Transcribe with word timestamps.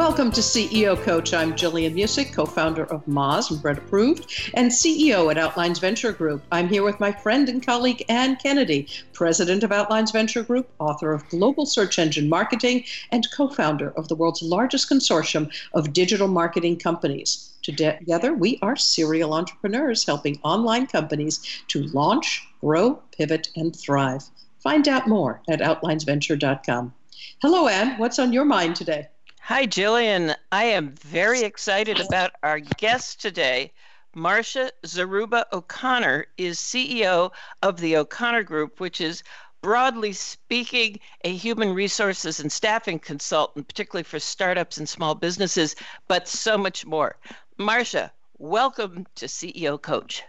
Welcome 0.00 0.30
to 0.32 0.40
CEO 0.40 0.96
Coach. 1.02 1.34
I'm 1.34 1.52
Jillian 1.52 1.92
Muessig, 1.92 2.32
co 2.32 2.46
founder 2.46 2.84
of 2.84 3.04
Moz 3.04 3.50
and 3.50 3.60
Bread 3.60 3.76
Approved, 3.76 4.32
and 4.54 4.70
CEO 4.70 5.30
at 5.30 5.36
Outlines 5.36 5.78
Venture 5.78 6.10
Group. 6.10 6.42
I'm 6.50 6.70
here 6.70 6.82
with 6.82 6.98
my 7.00 7.12
friend 7.12 7.50
and 7.50 7.64
colleague 7.64 8.02
Anne 8.08 8.36
Kennedy, 8.36 8.88
president 9.12 9.62
of 9.62 9.72
Outlines 9.72 10.10
Venture 10.10 10.42
Group, 10.42 10.70
author 10.78 11.12
of 11.12 11.28
Global 11.28 11.66
Search 11.66 11.98
Engine 11.98 12.30
Marketing, 12.30 12.82
and 13.12 13.30
co 13.36 13.50
founder 13.50 13.90
of 13.90 14.08
the 14.08 14.14
world's 14.14 14.40
largest 14.40 14.88
consortium 14.88 15.52
of 15.74 15.92
digital 15.92 16.28
marketing 16.28 16.78
companies. 16.78 17.52
Together, 17.60 18.32
we 18.32 18.58
are 18.62 18.76
serial 18.76 19.34
entrepreneurs 19.34 20.06
helping 20.06 20.40
online 20.42 20.86
companies 20.86 21.40
to 21.68 21.82
launch, 21.88 22.48
grow, 22.62 23.02
pivot, 23.12 23.50
and 23.54 23.76
thrive. 23.76 24.22
Find 24.62 24.88
out 24.88 25.06
more 25.06 25.42
at 25.50 25.60
outlinesventure.com. 25.60 26.94
Hello, 27.42 27.68
Ann. 27.68 27.98
What's 27.98 28.18
on 28.18 28.32
your 28.32 28.46
mind 28.46 28.76
today? 28.76 29.08
Hi, 29.50 29.66
Jillian. 29.66 30.32
I 30.52 30.62
am 30.62 30.92
very 30.92 31.40
excited 31.40 31.98
about 31.98 32.30
our 32.44 32.60
guest 32.60 33.20
today. 33.20 33.72
Marcia 34.14 34.70
Zaruba 34.86 35.42
O'Connor 35.52 36.26
is 36.38 36.60
CEO 36.60 37.32
of 37.60 37.80
the 37.80 37.96
O'Connor 37.96 38.44
Group, 38.44 38.78
which 38.78 39.00
is 39.00 39.24
broadly 39.60 40.12
speaking 40.12 41.00
a 41.24 41.34
human 41.34 41.74
resources 41.74 42.38
and 42.38 42.52
staffing 42.52 43.00
consultant, 43.00 43.66
particularly 43.66 44.04
for 44.04 44.20
startups 44.20 44.78
and 44.78 44.88
small 44.88 45.16
businesses, 45.16 45.74
but 46.06 46.28
so 46.28 46.56
much 46.56 46.86
more. 46.86 47.16
Marcia, 47.58 48.12
welcome 48.38 49.04
to 49.16 49.26
CEO 49.26 49.82
Coach. 49.82 50.22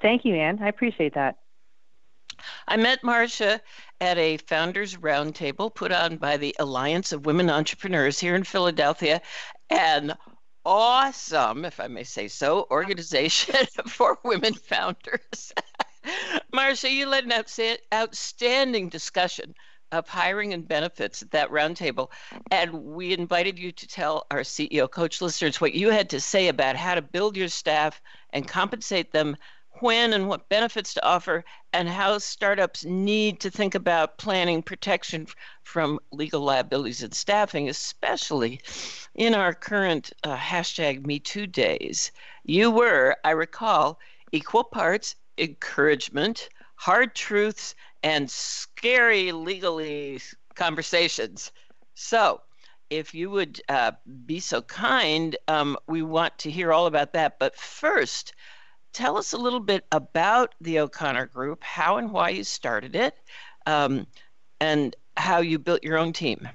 Thank 0.00 0.24
you, 0.24 0.34
Anne. 0.34 0.60
I 0.62 0.68
appreciate 0.68 1.12
that. 1.12 1.36
I 2.66 2.76
met 2.76 3.02
Marcia 3.02 3.60
at 4.00 4.18
a 4.18 4.36
founders 4.36 4.96
roundtable 4.96 5.74
put 5.74 5.92
on 5.92 6.16
by 6.16 6.36
the 6.36 6.54
Alliance 6.58 7.12
of 7.12 7.26
Women 7.26 7.50
Entrepreneurs 7.50 8.20
here 8.20 8.34
in 8.34 8.44
Philadelphia, 8.44 9.20
an 9.70 10.14
awesome, 10.64 11.64
if 11.64 11.80
I 11.80 11.88
may 11.88 12.04
say 12.04 12.28
so, 12.28 12.66
organization 12.70 13.66
for 13.86 14.18
women 14.24 14.54
founders. 14.54 15.52
Marcia, 16.52 16.90
you 16.90 17.06
led 17.06 17.24
an 17.24 17.76
outstanding 17.92 18.88
discussion 18.88 19.54
of 19.92 20.08
hiring 20.08 20.52
and 20.52 20.68
benefits 20.68 21.22
at 21.22 21.30
that 21.30 21.50
roundtable. 21.50 22.10
And 22.50 22.72
we 22.72 23.14
invited 23.14 23.58
you 23.58 23.72
to 23.72 23.88
tell 23.88 24.26
our 24.30 24.40
CEO 24.40 24.90
coach 24.90 25.22
listeners 25.22 25.60
what 25.60 25.74
you 25.74 25.90
had 25.90 26.10
to 26.10 26.20
say 26.20 26.48
about 26.48 26.76
how 26.76 26.94
to 26.94 27.02
build 27.02 27.36
your 27.36 27.48
staff 27.48 28.00
and 28.30 28.46
compensate 28.46 29.12
them 29.12 29.36
when 29.80 30.12
and 30.12 30.28
what 30.28 30.48
benefits 30.48 30.94
to 30.94 31.04
offer, 31.04 31.44
and 31.72 31.88
how 31.88 32.18
startups 32.18 32.84
need 32.84 33.40
to 33.40 33.50
think 33.50 33.74
about 33.74 34.18
planning 34.18 34.62
protection 34.62 35.26
from 35.62 35.98
legal 36.12 36.40
liabilities 36.40 37.02
and 37.02 37.14
staffing, 37.14 37.68
especially 37.68 38.60
in 39.14 39.34
our 39.34 39.54
current 39.54 40.12
uh, 40.24 40.36
hashtag 40.36 41.04
MeToo 41.06 41.50
days. 41.50 42.12
You 42.44 42.70
were, 42.70 43.16
I 43.24 43.30
recall, 43.30 43.98
equal 44.32 44.64
parts 44.64 45.14
encouragement, 45.38 46.48
hard 46.76 47.14
truths, 47.14 47.74
and 48.02 48.30
scary 48.30 49.32
legally 49.32 50.20
conversations. 50.54 51.52
So, 51.94 52.40
if 52.90 53.14
you 53.14 53.30
would 53.30 53.60
uh, 53.68 53.92
be 54.24 54.40
so 54.40 54.62
kind, 54.62 55.36
um, 55.46 55.76
we 55.86 56.02
want 56.02 56.38
to 56.38 56.50
hear 56.50 56.72
all 56.72 56.86
about 56.86 57.12
that. 57.12 57.38
But 57.38 57.56
first, 57.56 58.32
tell 58.98 59.16
us 59.16 59.32
a 59.32 59.38
little 59.38 59.60
bit 59.60 59.86
about 59.92 60.56
the 60.60 60.80
O'Connor 60.80 61.26
Group, 61.26 61.62
how 61.62 61.98
and 61.98 62.10
why 62.10 62.30
you 62.30 62.42
started 62.42 62.96
it, 62.96 63.14
um, 63.64 64.08
and 64.60 64.96
how 65.16 65.38
you 65.38 65.60
built 65.60 65.84
your 65.84 65.96
own 65.96 66.12
team. 66.12 66.48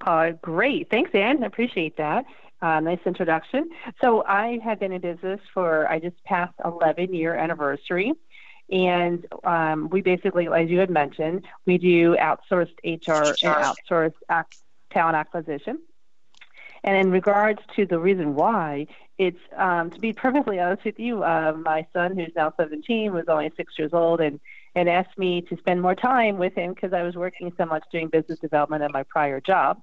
Uh, 0.00 0.32
great. 0.42 0.90
Thanks, 0.90 1.12
Ann. 1.14 1.44
I 1.44 1.46
appreciate 1.46 1.96
that. 1.98 2.24
Uh, 2.60 2.80
nice 2.80 2.98
introduction. 3.06 3.70
So 4.00 4.24
I 4.24 4.58
have 4.64 4.80
been 4.80 4.90
in 4.90 5.00
business 5.00 5.40
for, 5.54 5.88
I 5.88 6.00
just 6.00 6.22
passed 6.24 6.54
11 6.64 7.14
year 7.14 7.36
anniversary. 7.36 8.12
And 8.70 9.24
um, 9.44 9.88
we 9.88 10.00
basically, 10.00 10.48
as 10.48 10.68
you 10.68 10.80
had 10.80 10.90
mentioned, 10.90 11.44
we 11.64 11.78
do 11.78 12.16
outsourced 12.16 12.74
HR 12.82 13.36
and 13.46 13.76
outsourced 13.88 14.14
ac- 14.30 14.62
talent 14.90 15.16
acquisition. 15.16 15.78
And 16.84 16.96
in 16.96 17.10
regards 17.10 17.60
to 17.76 17.86
the 17.86 17.98
reason 17.98 18.34
why, 18.34 18.86
it's 19.18 19.38
um, 19.56 19.90
to 19.90 20.00
be 20.00 20.12
perfectly 20.12 20.58
honest 20.58 20.84
with 20.84 20.98
you, 20.98 21.22
uh, 21.22 21.52
my 21.52 21.86
son, 21.92 22.16
who's 22.16 22.32
now 22.34 22.52
17, 22.56 23.12
was 23.12 23.26
only 23.28 23.52
six 23.56 23.74
years 23.78 23.92
old, 23.92 24.20
and 24.20 24.40
and 24.74 24.88
asked 24.88 25.18
me 25.18 25.42
to 25.42 25.56
spend 25.58 25.82
more 25.82 25.94
time 25.94 26.38
with 26.38 26.54
him 26.54 26.72
because 26.72 26.94
I 26.94 27.02
was 27.02 27.14
working 27.14 27.52
so 27.58 27.66
much 27.66 27.84
doing 27.92 28.08
business 28.08 28.38
development 28.38 28.82
at 28.82 28.90
my 28.90 29.02
prior 29.02 29.38
job. 29.40 29.82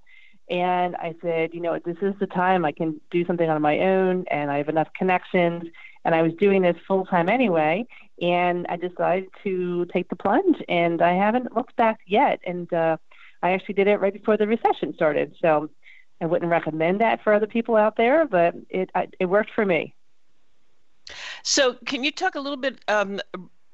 And 0.50 0.96
I 0.96 1.14
said, 1.22 1.54
you 1.54 1.62
know, 1.62 1.78
this 1.86 1.98
is 2.02 2.16
the 2.20 2.26
time 2.26 2.66
I 2.66 2.72
can 2.72 3.00
do 3.12 3.24
something 3.26 3.48
on 3.48 3.62
my 3.62 3.80
own, 3.80 4.26
and 4.32 4.50
I 4.50 4.58
have 4.58 4.68
enough 4.68 4.88
connections. 4.98 5.66
And 6.06 6.16
I 6.16 6.24
was 6.24 6.34
doing 6.40 6.64
this 6.64 6.78
full 6.88 7.06
time 7.06 7.30
anyway, 7.30 7.86
and 8.22 8.66
I 8.68 8.78
decided 8.78 9.30
to 9.44 9.86
take 9.94 10.10
the 10.10 10.16
plunge, 10.16 10.58
and 10.68 11.02
I 11.02 11.14
haven't 11.14 11.56
looked 11.56 11.76
back 11.76 12.00
yet. 12.08 12.40
And 12.48 12.72
uh, 12.74 12.98
I 13.44 13.52
actually 13.52 13.76
did 13.76 13.88
it 13.88 13.98
right 13.98 14.14
before 14.14 14.38
the 14.38 14.48
recession 14.48 14.94
started. 14.96 15.36
So 15.40 15.70
I 16.22 16.26
wouldn't 16.26 16.52
recommend 16.52 17.02
that 17.02 17.22
for 17.24 17.34
other 17.34 17.48
people 17.48 17.76
out 17.76 17.96
there, 17.96 18.26
but 18.26 18.56
it 18.70 18.90
it 19.20 19.26
worked 19.26 19.52
for 19.52 19.66
me. 19.66 19.94
So, 21.44 21.76
can 21.86 22.04
you 22.04 22.12
talk 22.12 22.36
a 22.36 22.40
little 22.40 22.58
bit, 22.58 22.80
um, 22.88 23.20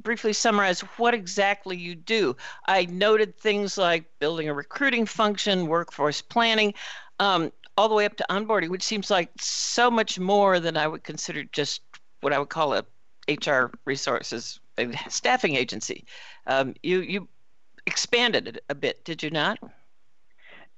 briefly 0.02 0.34
summarize 0.34 0.82
what 0.98 1.14
exactly 1.14 1.76
you 1.76 1.96
do? 1.96 2.36
I 2.68 2.86
noted 2.86 3.38
things 3.38 3.78
like 3.78 4.06
building 4.20 4.48
a 4.48 4.54
recruiting 4.54 5.06
function, 5.06 5.68
workforce 5.68 6.22
planning. 6.22 6.74
Um, 7.20 7.52
all 7.78 7.90
the 7.90 7.96
way 7.96 8.06
up 8.06 8.16
to 8.16 8.26
onboarding, 8.30 8.70
which 8.70 8.84
seems 8.84 9.10
like 9.12 9.30
so 9.40 9.92
much 9.92 10.18
more 10.18 10.60
than 10.60 10.78
I 10.78 10.88
would 10.88 11.04
consider 11.04 11.44
just 11.44 11.82
what 12.22 12.34
I 12.34 12.40
would 12.40 12.50
call 12.50 12.74
a 12.74 12.86
HR 13.30 13.72
resources 13.86 14.60
staffing 15.10 15.56
agency. 15.56 16.06
Um, 16.48 16.76
you 16.84 17.02
you 17.02 17.28
expanded 17.86 18.48
it 18.48 18.64
a 18.70 18.76
bit, 18.76 19.04
did 19.06 19.22
you 19.24 19.30
not? 19.30 19.60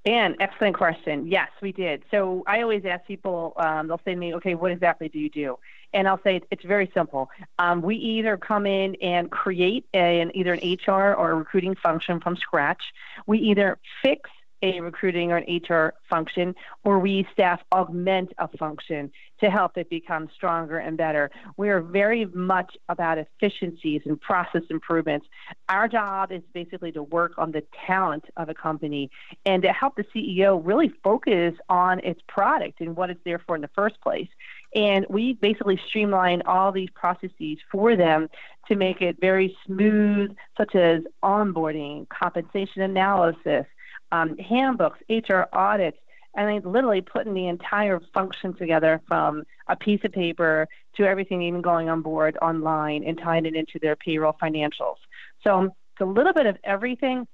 Dan, 0.07 0.37
excellent 0.39 0.77
question. 0.77 1.27
Yes, 1.27 1.49
we 1.61 1.73
did. 1.73 2.01
So 2.11 2.41
I 2.47 2.61
always 2.61 2.85
ask 2.85 3.05
people, 3.05 3.51
um, 3.57 3.89
they'll 3.89 3.99
say 4.05 4.13
to 4.13 4.15
me, 4.17 4.33
okay, 4.35 4.55
what 4.55 4.71
exactly 4.71 5.09
do 5.09 5.19
you 5.19 5.29
do? 5.29 5.59
And 5.93 6.07
I'll 6.07 6.21
say 6.23 6.39
it's 6.49 6.63
very 6.63 6.89
simple. 6.93 7.29
Um, 7.59 7.81
we 7.81 7.97
either 7.97 8.37
come 8.37 8.65
in 8.65 8.95
and 9.01 9.29
create 9.29 9.85
an 9.93 10.31
either 10.33 10.53
an 10.53 10.61
HR 10.61 11.13
or 11.13 11.31
a 11.31 11.35
recruiting 11.35 11.75
function 11.75 12.21
from 12.21 12.37
scratch. 12.37 12.81
We 13.25 13.39
either 13.39 13.79
fix 14.01 14.29
a 14.61 14.79
recruiting 14.81 15.31
or 15.31 15.37
an 15.37 15.61
HR 15.69 15.93
function, 16.09 16.55
or 16.83 16.99
we 16.99 17.27
staff 17.31 17.61
augment 17.71 18.33
a 18.37 18.47
function 18.57 19.11
to 19.39 19.49
help 19.49 19.77
it 19.77 19.89
become 19.89 20.29
stronger 20.35 20.79
and 20.79 20.97
better. 20.97 21.29
We 21.57 21.69
are 21.69 21.81
very 21.81 22.25
much 22.25 22.75
about 22.89 23.17
efficiencies 23.17 24.01
and 24.05 24.19
process 24.19 24.63
improvements. 24.69 25.27
Our 25.69 25.87
job 25.87 26.31
is 26.31 26.41
basically 26.53 26.91
to 26.93 27.03
work 27.03 27.33
on 27.37 27.51
the 27.51 27.63
talent 27.85 28.25
of 28.35 28.49
a 28.49 28.53
company 28.53 29.11
and 29.45 29.61
to 29.61 29.71
help 29.71 29.95
the 29.95 30.05
CEO 30.05 30.59
really 30.63 30.91
focus 31.03 31.53
on 31.69 31.99
its 31.99 32.21
product 32.27 32.81
and 32.81 32.95
what 32.95 33.09
it's 33.09 33.21
there 33.25 33.39
for 33.45 33.55
in 33.55 33.61
the 33.61 33.69
first 33.75 34.01
place. 34.01 34.29
And 34.75 35.05
we 35.09 35.33
basically 35.33 35.79
streamline 35.87 36.41
all 36.45 36.71
these 36.71 36.89
processes 36.93 37.57
for 37.71 37.95
them 37.95 38.29
to 38.67 38.75
make 38.75 39.01
it 39.01 39.17
very 39.21 39.55
smooth, 39.65 40.35
such 40.57 40.75
as 40.75 41.03
onboarding, 41.23 42.07
compensation 42.09 42.81
analysis, 42.81 43.65
um, 44.11 44.37
handbooks, 44.37 44.99
HR 45.09 45.43
audits, 45.53 45.97
and 46.35 46.47
then 46.47 46.71
literally 46.71 47.01
putting 47.01 47.33
the 47.33 47.47
entire 47.47 47.99
function 48.13 48.53
together 48.53 49.01
from 49.07 49.43
a 49.67 49.75
piece 49.75 49.99
of 50.03 50.11
paper 50.11 50.67
to 50.95 51.03
everything 51.03 51.41
even 51.41 51.61
going 51.61 51.89
on 51.89 52.01
board 52.01 52.37
online 52.41 53.03
and 53.03 53.17
tying 53.17 53.45
it 53.45 53.55
into 53.55 53.79
their 53.81 53.95
payroll 53.95 54.35
financials. 54.41 54.97
So 55.43 55.63
it's 55.63 56.01
a 56.01 56.05
little 56.05 56.33
bit 56.33 56.45
of 56.45 56.57
everything. 56.63 57.27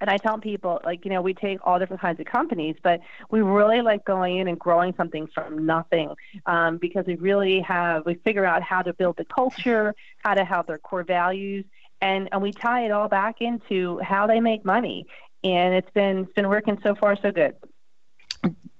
And 0.00 0.10
I 0.10 0.18
tell 0.18 0.38
people, 0.38 0.80
like, 0.84 1.04
you 1.04 1.10
know, 1.10 1.22
we 1.22 1.32
take 1.32 1.58
all 1.62 1.78
different 1.78 2.02
kinds 2.02 2.20
of 2.20 2.26
companies, 2.26 2.76
but 2.82 3.00
we 3.30 3.40
really 3.40 3.80
like 3.80 4.04
going 4.04 4.38
in 4.38 4.48
and 4.48 4.58
growing 4.58 4.94
something 4.96 5.26
from 5.34 5.64
nothing 5.64 6.14
um, 6.44 6.76
because 6.76 7.06
we 7.06 7.16
really 7.16 7.60
have, 7.60 8.04
we 8.04 8.14
figure 8.16 8.44
out 8.44 8.62
how 8.62 8.82
to 8.82 8.92
build 8.92 9.16
the 9.16 9.24
culture, 9.24 9.94
how 10.18 10.34
to 10.34 10.44
have 10.44 10.66
their 10.66 10.78
core 10.78 11.04
values, 11.04 11.64
and, 12.02 12.28
and 12.30 12.42
we 12.42 12.52
tie 12.52 12.84
it 12.84 12.90
all 12.90 13.08
back 13.08 13.36
into 13.40 13.98
how 14.00 14.26
they 14.26 14.38
make 14.38 14.66
money 14.66 15.06
and 15.52 15.74
it's 15.74 15.90
been 15.90 16.18
it's 16.24 16.32
been 16.32 16.48
working 16.48 16.78
so 16.82 16.94
far 16.94 17.16
so 17.16 17.30
good. 17.30 17.54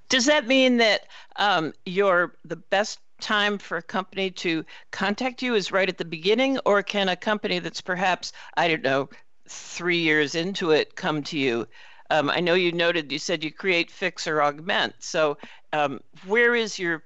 Does 0.09 0.27
that 0.27 0.47
mean 0.47 0.77
that 0.79 1.07
um, 1.37 1.73
your 1.85 2.37
the 2.45 2.57
best 2.57 3.01
time 3.21 3.59
for 3.59 3.79
a 3.79 3.83
company 3.83 4.31
to 4.31 4.65
contact 4.91 5.43
you 5.43 5.55
is 5.55 5.73
right 5.73 5.89
at 5.89 5.99
the 5.99 6.05
beginning, 6.05 6.59
or 6.65 6.83
can 6.83 7.09
a 7.09 7.17
company 7.17 7.59
that's 7.59 7.81
perhaps 7.81 8.33
I 8.57 8.69
don't 8.69 8.83
know 8.83 9.09
three 9.49 9.99
years 9.99 10.35
into 10.35 10.71
it 10.71 10.97
come 10.97 11.23
to 11.25 11.39
you? 11.39 11.67
Um, 12.11 12.31
I 12.31 12.41
know 12.41 12.55
you 12.55 12.73
noted 12.73 13.11
you 13.11 13.19
said 13.19 13.43
you 13.43 13.51
create, 13.51 13.91
fix, 13.91 14.27
or 14.27 14.43
augment. 14.43 14.95
So 15.01 15.39
um, 15.73 16.01
where 16.27 16.55
is 16.55 16.79
your 16.79 17.03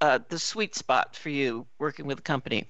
uh, 0.00 0.20
the 0.28 0.38
sweet 0.38 0.74
spot 0.74 1.16
for 1.16 1.28
you 1.28 1.66
working 1.78 2.06
with 2.06 2.20
a 2.20 2.22
company? 2.22 2.66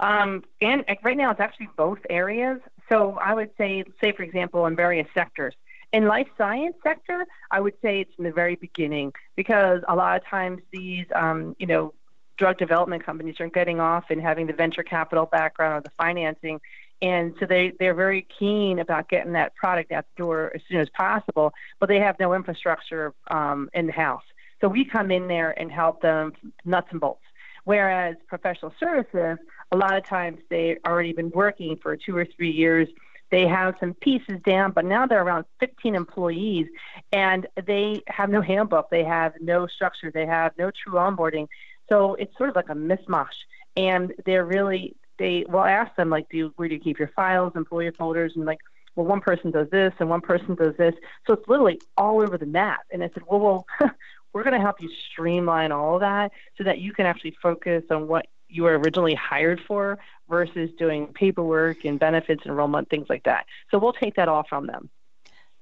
Um, 0.00 0.42
and 0.60 0.84
right 1.02 1.16
now, 1.16 1.30
it's 1.30 1.40
actually 1.40 1.68
both 1.76 1.98
areas. 2.10 2.60
So 2.92 3.18
I 3.24 3.32
would 3.32 3.50
say, 3.56 3.84
say 4.02 4.12
for 4.12 4.22
example, 4.22 4.66
in 4.66 4.76
various 4.76 5.08
sectors. 5.14 5.54
In 5.94 6.06
life 6.06 6.28
science 6.36 6.76
sector, 6.82 7.26
I 7.50 7.58
would 7.58 7.72
say 7.80 8.02
it's 8.02 8.12
in 8.18 8.24
the 8.24 8.32
very 8.32 8.56
beginning 8.56 9.14
because 9.34 9.80
a 9.88 9.96
lot 9.96 10.16
of 10.16 10.26
times 10.26 10.60
these, 10.72 11.06
um, 11.14 11.56
you 11.58 11.66
know, 11.66 11.94
drug 12.36 12.58
development 12.58 13.04
companies 13.04 13.40
are 13.40 13.48
getting 13.48 13.80
off 13.80 14.04
and 14.10 14.20
having 14.20 14.46
the 14.46 14.52
venture 14.52 14.82
capital 14.82 15.24
background 15.24 15.78
or 15.78 15.80
the 15.80 15.92
financing, 15.96 16.60
and 17.00 17.34
so 17.40 17.46
they 17.46 17.72
they're 17.78 17.94
very 17.94 18.26
keen 18.38 18.78
about 18.78 19.08
getting 19.08 19.32
that 19.32 19.54
product 19.54 19.90
out 19.90 20.04
the 20.14 20.22
door 20.22 20.52
as 20.54 20.60
soon 20.68 20.80
as 20.80 20.88
possible, 20.90 21.52
but 21.78 21.88
they 21.88 21.98
have 21.98 22.18
no 22.20 22.34
infrastructure 22.34 23.14
um, 23.30 23.70
in 23.72 23.88
house. 23.88 24.24
So 24.60 24.68
we 24.68 24.84
come 24.84 25.10
in 25.10 25.28
there 25.28 25.58
and 25.58 25.72
help 25.72 26.02
them 26.02 26.32
nuts 26.64 26.88
and 26.90 27.00
bolts. 27.00 27.24
Whereas 27.64 28.16
professional 28.26 28.74
services, 28.80 29.38
a 29.72 29.76
lot 29.76 29.96
of 29.96 30.04
times 30.04 30.38
they've 30.50 30.78
already 30.86 31.12
been 31.12 31.30
working 31.30 31.78
for 31.82 31.96
two 31.96 32.16
or 32.16 32.26
three 32.36 32.50
years. 32.50 32.88
They 33.30 33.46
have 33.46 33.74
some 33.80 33.94
pieces 33.94 34.38
down, 34.44 34.72
but 34.72 34.84
now 34.84 35.06
they're 35.06 35.22
around 35.22 35.46
15 35.58 35.94
employees 35.94 36.66
and 37.12 37.46
they 37.66 38.02
have 38.06 38.28
no 38.28 38.42
handbook. 38.42 38.90
They 38.90 39.04
have 39.04 39.32
no 39.40 39.66
structure. 39.66 40.10
They 40.10 40.26
have 40.26 40.52
no 40.58 40.70
true 40.70 40.94
onboarding. 40.94 41.48
So 41.88 42.14
it's 42.16 42.36
sort 42.36 42.50
of 42.50 42.56
like 42.56 42.68
a 42.68 42.74
mismatch. 42.74 43.32
And 43.74 44.12
they're 44.26 44.44
really, 44.44 44.94
they 45.18 45.46
will 45.48 45.64
ask 45.64 45.96
them, 45.96 46.10
like, 46.10 46.28
do 46.28 46.36
you, 46.36 46.52
where 46.56 46.68
do 46.68 46.74
you 46.74 46.80
keep 46.80 46.98
your 46.98 47.10
files, 47.16 47.54
employer 47.56 47.92
folders? 47.92 48.32
And 48.36 48.44
like, 48.44 48.58
well, 48.94 49.06
one 49.06 49.22
person 49.22 49.50
does 49.50 49.70
this 49.70 49.94
and 49.98 50.10
one 50.10 50.20
person 50.20 50.54
does 50.54 50.76
this. 50.76 50.94
So 51.26 51.32
it's 51.32 51.48
literally 51.48 51.80
all 51.96 52.20
over 52.20 52.36
the 52.36 52.44
map. 52.44 52.80
And 52.90 53.02
I 53.02 53.08
said, 53.14 53.22
well, 53.26 53.40
well, 53.40 53.66
we're 54.34 54.44
going 54.44 54.54
to 54.54 54.60
help 54.60 54.82
you 54.82 54.90
streamline 55.10 55.72
all 55.72 55.94
of 55.94 56.00
that 56.00 56.32
so 56.58 56.64
that 56.64 56.80
you 56.80 56.92
can 56.92 57.06
actually 57.06 57.34
focus 57.42 57.84
on 57.90 58.08
what 58.08 58.26
you 58.52 58.64
were 58.64 58.78
originally 58.78 59.14
hired 59.14 59.60
for 59.66 59.98
versus 60.28 60.70
doing 60.78 61.08
paperwork 61.08 61.84
and 61.84 61.98
benefits 61.98 62.44
enrollment, 62.46 62.88
things 62.90 63.06
like 63.08 63.24
that. 63.24 63.46
So 63.70 63.78
we'll 63.78 63.92
take 63.92 64.14
that 64.16 64.28
all 64.28 64.44
from 64.48 64.66
them. 64.66 64.90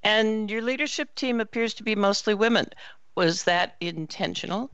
And 0.02 0.50
your 0.50 0.62
leadership 0.62 1.14
team 1.14 1.40
appears 1.40 1.74
to 1.74 1.82
be 1.82 1.94
mostly 1.94 2.34
women. 2.34 2.66
Was 3.16 3.44
that 3.44 3.76
intentional? 3.80 4.70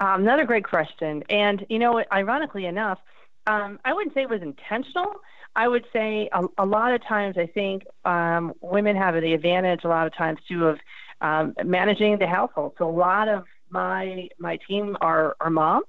Um, 0.00 0.22
another 0.22 0.44
great 0.44 0.64
question. 0.64 1.22
And, 1.30 1.64
you 1.68 1.78
know, 1.78 2.02
ironically 2.12 2.66
enough, 2.66 2.98
um, 3.46 3.78
I 3.84 3.92
wouldn't 3.92 4.14
say 4.14 4.22
it 4.22 4.30
was 4.30 4.42
intentional. 4.42 5.14
I 5.54 5.68
would 5.68 5.84
say 5.92 6.28
a, 6.32 6.42
a 6.58 6.66
lot 6.66 6.92
of 6.92 7.04
times 7.04 7.36
I 7.38 7.46
think 7.46 7.84
um, 8.04 8.52
women 8.60 8.96
have 8.96 9.14
the 9.14 9.34
advantage 9.34 9.84
a 9.84 9.88
lot 9.88 10.06
of 10.06 10.14
times 10.14 10.40
too 10.48 10.66
of 10.66 10.80
um, 11.20 11.54
managing 11.64 12.18
the 12.18 12.26
household. 12.26 12.74
So 12.78 12.88
a 12.88 12.90
lot 12.90 13.28
of 13.28 13.44
my 13.70 14.28
my 14.38 14.58
team 14.68 14.96
are, 15.00 15.36
are 15.40 15.50
moms 15.50 15.86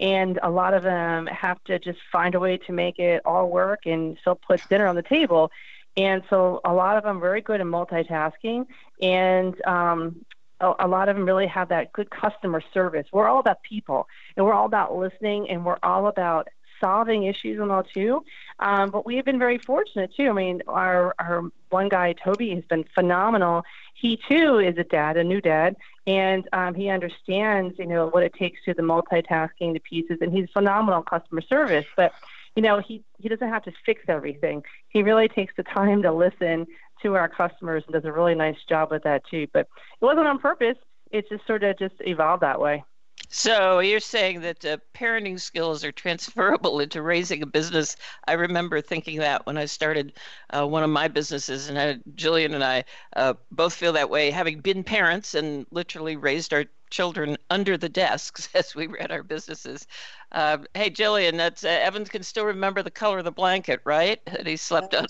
and 0.00 0.38
a 0.42 0.50
lot 0.50 0.74
of 0.74 0.82
them 0.82 1.26
have 1.26 1.62
to 1.64 1.78
just 1.78 1.98
find 2.10 2.34
a 2.34 2.40
way 2.40 2.58
to 2.58 2.72
make 2.72 2.98
it 2.98 3.22
all 3.24 3.48
work 3.50 3.86
and 3.86 4.16
still 4.20 4.34
put 4.34 4.66
dinner 4.68 4.86
on 4.86 4.96
the 4.96 5.02
table. 5.02 5.50
And 5.96 6.22
so 6.30 6.60
a 6.64 6.72
lot 6.72 6.96
of 6.96 7.04
them 7.04 7.18
are 7.18 7.20
very 7.20 7.42
good 7.42 7.60
at 7.60 7.66
multitasking, 7.66 8.66
and 9.00 9.66
um, 9.66 10.24
a, 10.58 10.72
a 10.80 10.88
lot 10.88 11.08
of 11.08 11.16
them 11.16 11.26
really 11.26 11.46
have 11.48 11.68
that 11.68 11.92
good 11.92 12.10
customer 12.10 12.62
service. 12.72 13.06
We're 13.12 13.28
all 13.28 13.40
about 13.40 13.62
people, 13.62 14.08
and 14.36 14.46
we're 14.46 14.54
all 14.54 14.66
about 14.66 14.96
listening, 14.96 15.50
and 15.50 15.66
we're 15.66 15.78
all 15.82 16.06
about 16.06 16.48
solving 16.80 17.24
issues 17.24 17.60
and 17.60 17.70
all 17.70 17.82
too. 17.82 18.24
Um, 18.58 18.90
but 18.90 19.06
we 19.06 19.16
have 19.16 19.24
been 19.24 19.38
very 19.38 19.58
fortunate 19.58 20.12
too. 20.16 20.28
I 20.28 20.32
mean, 20.32 20.62
our 20.66 21.14
our 21.18 21.42
one 21.70 21.88
guy, 21.88 22.14
Toby, 22.14 22.54
has 22.54 22.64
been 22.64 22.84
phenomenal. 22.94 23.64
He 23.94 24.18
too 24.28 24.58
is 24.58 24.78
a 24.78 24.84
dad, 24.84 25.16
a 25.16 25.24
new 25.24 25.40
dad, 25.40 25.76
and 26.06 26.48
um, 26.52 26.74
he 26.74 26.88
understands, 26.88 27.78
you 27.78 27.86
know, 27.86 28.08
what 28.08 28.22
it 28.22 28.34
takes 28.34 28.58
to 28.64 28.74
the 28.74 28.82
multitasking, 28.82 29.72
the 29.72 29.80
pieces, 29.80 30.18
and 30.20 30.32
he's 30.32 30.48
phenomenal 30.52 31.02
customer 31.02 31.40
service. 31.40 31.86
But 31.96 32.12
you 32.56 32.62
know, 32.62 32.80
he 32.80 33.02
he 33.18 33.28
doesn't 33.28 33.48
have 33.48 33.64
to 33.64 33.72
fix 33.86 34.02
everything. 34.08 34.62
He 34.88 35.02
really 35.02 35.28
takes 35.28 35.54
the 35.56 35.62
time 35.62 36.02
to 36.02 36.12
listen 36.12 36.66
to 37.02 37.14
our 37.14 37.28
customers 37.28 37.82
and 37.86 37.94
does 37.94 38.04
a 38.04 38.12
really 38.12 38.34
nice 38.34 38.56
job 38.68 38.90
with 38.90 39.04
that 39.04 39.22
too. 39.30 39.46
But 39.52 39.68
it 40.00 40.04
wasn't 40.04 40.26
on 40.26 40.38
purpose. 40.38 40.76
It 41.10 41.28
just 41.28 41.46
sort 41.46 41.62
of 41.62 41.78
just 41.78 41.94
evolved 42.00 42.42
that 42.42 42.60
way. 42.60 42.84
So 43.34 43.78
you're 43.80 44.00
saying 44.00 44.42
that 44.42 44.62
uh, 44.64 44.76
parenting 44.94 45.40
skills 45.40 45.84
are 45.84 45.90
transferable 45.92 46.80
into 46.80 47.00
raising 47.02 47.42
a 47.42 47.46
business. 47.46 47.96
I 48.28 48.34
remember 48.34 48.80
thinking 48.82 49.18
that 49.20 49.46
when 49.46 49.56
I 49.56 49.64
started 49.64 50.12
uh, 50.50 50.66
one 50.68 50.82
of 50.84 50.90
my 50.90 51.08
businesses, 51.08 51.68
and 51.68 51.78
I, 51.78 51.94
Jillian 52.14 52.54
and 52.54 52.62
I 52.62 52.84
uh, 53.16 53.34
both 53.50 53.74
feel 53.74 53.94
that 53.94 54.10
way, 54.10 54.30
having 54.30 54.60
been 54.60 54.84
parents 54.84 55.34
and 55.34 55.66
literally 55.70 56.14
raised 56.16 56.52
our 56.52 56.66
children 56.90 57.38
under 57.48 57.78
the 57.78 57.88
desks 57.88 58.50
as 58.54 58.74
we 58.74 58.86
ran 58.86 59.10
our 59.10 59.22
businesses. 59.22 59.86
Uh, 60.30 60.58
hey, 60.74 60.90
Jillian, 60.90 61.38
that's 61.38 61.64
uh, 61.64 61.68
Evans 61.68 62.10
can 62.10 62.22
still 62.22 62.44
remember 62.44 62.82
the 62.82 62.90
color 62.90 63.18
of 63.18 63.24
the 63.24 63.32
blanket, 63.32 63.80
right? 63.84 64.20
That 64.30 64.46
he 64.46 64.56
slept 64.58 64.94
on. 64.94 65.06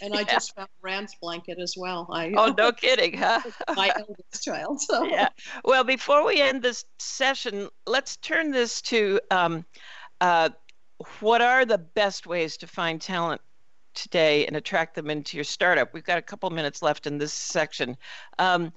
And 0.00 0.14
I 0.14 0.20
yeah. 0.20 0.32
just 0.32 0.54
found 0.54 0.68
Rand's 0.82 1.14
blanket 1.20 1.58
as 1.58 1.74
well. 1.76 2.08
I, 2.12 2.32
oh, 2.36 2.54
no 2.56 2.72
kidding, 2.72 3.16
huh? 3.16 3.40
my 3.76 3.92
eldest 3.96 4.42
child. 4.42 4.80
So. 4.80 5.04
Yeah. 5.12 5.28
Well, 5.64 5.84
before 5.84 6.24
we 6.24 6.40
end 6.40 6.62
this 6.62 6.84
session, 6.98 7.68
let's 7.86 8.16
turn 8.16 8.50
this 8.50 8.80
to 8.82 9.20
um, 9.30 9.64
uh, 10.20 10.50
what 11.20 11.42
are 11.42 11.64
the 11.64 11.78
best 11.78 12.26
ways 12.26 12.56
to 12.58 12.66
find 12.66 13.00
talent 13.00 13.40
today 13.94 14.46
and 14.46 14.56
attract 14.56 14.94
them 14.94 15.10
into 15.10 15.36
your 15.36 15.44
startup? 15.44 15.92
We've 15.92 16.04
got 16.04 16.18
a 16.18 16.22
couple 16.22 16.48
minutes 16.50 16.80
left 16.82 17.06
in 17.06 17.18
this 17.18 17.32
section. 17.32 17.96
Um, 18.38 18.72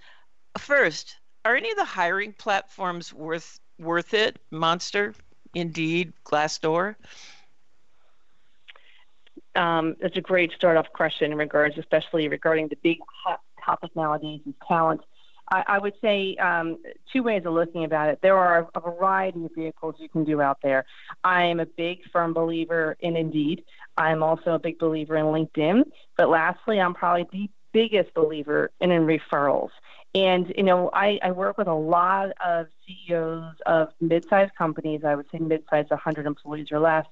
first, 0.58 1.16
are 1.46 1.56
any 1.56 1.72
of 1.72 1.78
the 1.78 1.86
hiring 1.86 2.34
platforms 2.34 3.14
worth 3.14 3.60
worth 3.80 4.14
it? 4.14 4.40
Monster, 4.52 5.14
Indeed, 5.54 6.12
Glassdoor 6.26 6.96
um, 9.56 9.96
it's 10.00 10.18
a 10.18 10.22
great 10.22 10.52
start 10.54 10.78
off 10.78 10.88
question 10.94 11.32
in 11.32 11.38
regards, 11.38 11.78
especially 11.78 12.28
regarding 12.28 12.68
the 12.68 12.78
big 12.84 12.98
hot 13.24 13.42
topic 13.64 13.96
nowadays 13.96 14.42
is 14.48 14.54
talent. 14.68 15.02
I, 15.52 15.64
I 15.68 15.78
would 15.80 15.94
say 16.02 16.36
um, 16.38 16.80
two 17.12 17.24
ways 17.24 17.44
of 17.46 17.54
looking 17.54 17.84
about 17.84 18.10
it. 18.10 18.20
There 18.22 18.38
are 18.38 18.68
a 18.74 18.80
variety 18.80 19.46
of 19.46 19.52
vehicles 19.56 19.96
you 20.00 20.10
can 20.10 20.24
do 20.24 20.42
out 20.42 20.60
there. 20.64 20.86
I 21.24 21.44
am 21.44 21.60
a 21.60 21.66
big, 21.66 22.00
firm 22.12 22.34
believer 22.34 22.98
in 23.00 23.16
Indeed. 23.16 23.64
I'm 23.98 24.24
also 24.24 24.54
a 24.54 24.60
big 24.60 24.80
believer 24.80 25.16
in 25.16 25.26
LinkedIn. 25.26 25.84
But 26.18 26.30
lastly, 26.30 26.80
I'm 26.80 26.94
probably 26.94 27.28
the 27.32 27.50
biggest 27.72 28.14
believer 28.14 28.72
in, 28.80 28.92
in 28.92 29.04
referrals. 29.04 29.70
And, 30.16 30.54
you 30.56 30.64
know, 30.64 30.90
I, 30.94 31.20
I 31.22 31.32
work 31.32 31.58
with 31.58 31.68
a 31.68 31.74
lot 31.74 32.32
of 32.44 32.68
CEOs 32.88 33.56
of 33.66 33.90
mid-sized 34.00 34.56
companies, 34.56 35.04
I 35.04 35.14
would 35.14 35.26
say 35.30 35.40
mid-sized 35.40 35.90
100 35.90 36.26
employees 36.26 36.72
or 36.72 36.80
less, 36.80 37.06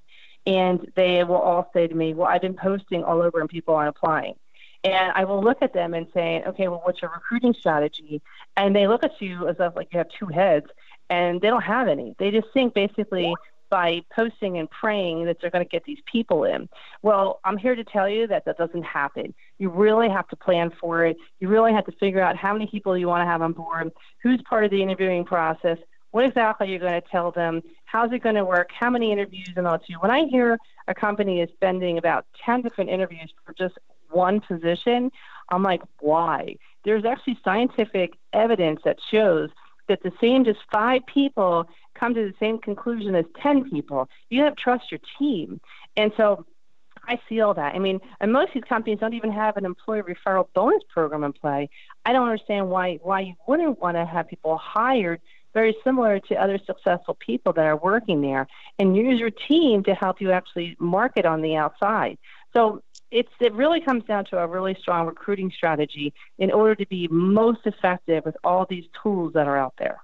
and 0.46 0.92
they 0.96 1.24
will 1.24 1.36
all 1.36 1.70
say 1.74 1.88
to 1.88 1.96
me, 1.96 2.14
well, 2.14 2.28
I've 2.28 2.42
been 2.42 2.56
posting 2.56 3.04
all 3.04 3.22
over 3.22 3.40
and 3.40 3.50
people 3.50 3.76
aren't 3.76 3.90
applying. 3.90 4.36
And 4.84 5.14
I 5.16 5.24
will 5.24 5.42
look 5.42 5.62
at 5.62 5.74
them 5.74 5.94
and 5.94 6.08
say, 6.14 6.44
okay, 6.46 6.68
well, 6.68 6.82
what's 6.84 7.02
your 7.02 7.12
recruiting 7.12 7.54
strategy? 7.54 8.22
And 8.58 8.76
they 8.76 8.88
look 8.88 9.04
at 9.04 9.22
you 9.22 9.48
as 9.48 9.56
if 9.60 9.76
like 9.76 9.88
you 9.94 10.00
have 10.00 10.10
two 10.20 10.28
heads, 10.28 10.66
and 11.10 11.40
they 11.40 11.48
don't 11.48 11.64
have 11.64 11.88
any. 11.88 12.16
They 12.20 12.32
just 12.32 12.48
think 12.54 12.74
basically 12.74 13.34
by 13.70 14.04
posting 14.16 14.60
and 14.60 14.70
praying 14.70 15.26
that 15.26 15.38
they're 15.42 15.50
going 15.50 15.66
to 15.66 15.70
get 15.70 15.84
these 15.84 15.98
people 16.06 16.44
in. 16.44 16.70
Well, 17.02 17.40
I'm 17.44 17.58
here 17.58 17.76
to 17.76 17.84
tell 17.84 18.08
you 18.08 18.28
that 18.28 18.46
that 18.46 18.58
doesn't 18.58 18.84
happen. 18.84 19.34
You 19.58 19.70
really 19.70 20.10
have 20.10 20.28
to 20.28 20.36
plan 20.36 20.72
for 20.80 21.06
it. 21.06 21.18
You 21.40 21.48
really 21.48 21.74
have 21.74 21.86
to 21.86 21.92
figure 21.94 22.22
out 22.22 22.36
how 22.38 22.54
many 22.54 22.68
people 22.68 22.96
you 22.98 23.08
want 23.08 23.22
to 23.22 23.26
have 23.26 23.42
on 23.42 23.54
board, 23.54 23.92
who's 24.22 24.42
part 24.48 24.64
of 24.64 24.70
the 24.70 24.84
interviewing 24.84 25.26
process, 25.26 25.80
what 26.14 26.26
exactly 26.26 26.68
are 26.68 26.70
you're 26.70 26.80
going 26.80 27.02
to 27.02 27.08
tell 27.10 27.32
them, 27.32 27.64
how's 27.86 28.14
it 28.14 28.22
going 28.22 28.36
to 28.36 28.46
work, 28.46 28.70
how 28.80 28.88
many 28.88 29.12
interviews, 29.12 29.50
and 29.56 29.66
all 29.66 29.80
that. 29.80 30.02
When 30.02 30.12
I 30.12 30.26
hear 30.30 30.60
a 30.88 30.94
company 30.94 31.42
is 31.42 31.50
spending 31.56 31.98
about 31.98 32.28
10 32.46 32.62
different 32.62 32.92
interviews 32.92 33.34
for 33.44 33.54
just 33.54 33.80
one 34.12 34.40
position, 34.40 35.12
I'm 35.50 35.64
like, 35.64 35.82
why? 36.02 36.58
There's 36.86 37.04
actually 37.04 37.40
scientific 37.44 38.14
evidence 38.32 38.82
that 38.86 38.98
shows 39.10 39.50
that 39.90 40.04
the 40.04 40.12
same 40.22 40.46
just 40.46 40.60
five 40.72 41.02
people 41.12 41.68
come 41.96 42.14
to 42.14 42.22
the 42.22 42.34
same 42.40 42.60
conclusion 42.60 43.16
as 43.16 43.26
10 43.42 43.72
people. 43.72 44.08
You 44.30 44.44
have 44.44 44.56
to 44.56 44.62
trust 44.62 44.92
your 44.92 45.00
team. 45.18 45.60
And 45.98 46.12
so 46.16 46.46
I 47.08 47.20
feel 47.28 47.56
that. 47.56 47.74
I 47.74 47.80
mean, 47.80 48.00
and 48.22 48.32
most 48.32 48.50
of 48.50 48.54
these 48.54 48.70
companies 48.70 49.00
don't 49.00 49.16
even 49.16 49.32
have 49.32 49.58
an 49.58 49.66
employee 49.66 50.04
referral 50.04 50.46
bonus 50.54 50.84
program 50.94 51.24
in 51.24 51.34
play. 51.34 51.72
I 52.06 52.14
don't 52.14 52.30
understand 52.30 52.70
why 52.70 53.00
why 53.02 53.22
you 53.22 53.34
wouldn't 53.48 53.80
want 53.80 53.98
to 53.98 54.06
have 54.06 54.28
people 54.28 54.58
hired 54.58 55.20
very 55.54 55.76
similar 55.84 56.20
to 56.20 56.36
other 56.36 56.60
successful 56.66 57.16
people 57.16 57.54
that 57.54 57.66
are 57.66 57.78
working 57.78 58.22
there 58.22 58.48
and 58.80 58.96
use 58.96 59.20
your 59.20 59.32
team 59.32 59.84
to 59.84 59.94
help 59.94 60.20
you 60.20 60.32
actually 60.32 60.76
market 60.80 61.26
on 61.26 61.42
the 61.42 61.56
outside. 61.56 62.18
So 62.54 62.82
it's 63.12 63.32
it 63.40 63.54
really 63.54 63.80
comes 63.80 64.04
down 64.06 64.26
to 64.26 64.38
a 64.40 64.48
really 64.48 64.76
strong 64.80 65.06
recruiting 65.06 65.52
strategy 65.56 66.14
in 66.40 66.52
order 66.52 66.76
to 66.76 66.86
be 66.88 67.08
most 67.10 67.62
effective 67.66 68.26
with 68.26 68.36
all 68.44 68.66
these 68.70 68.86
tools 69.02 69.34
that 69.34 69.48
are 69.48 69.58
out 69.58 69.74
there. 69.78 70.03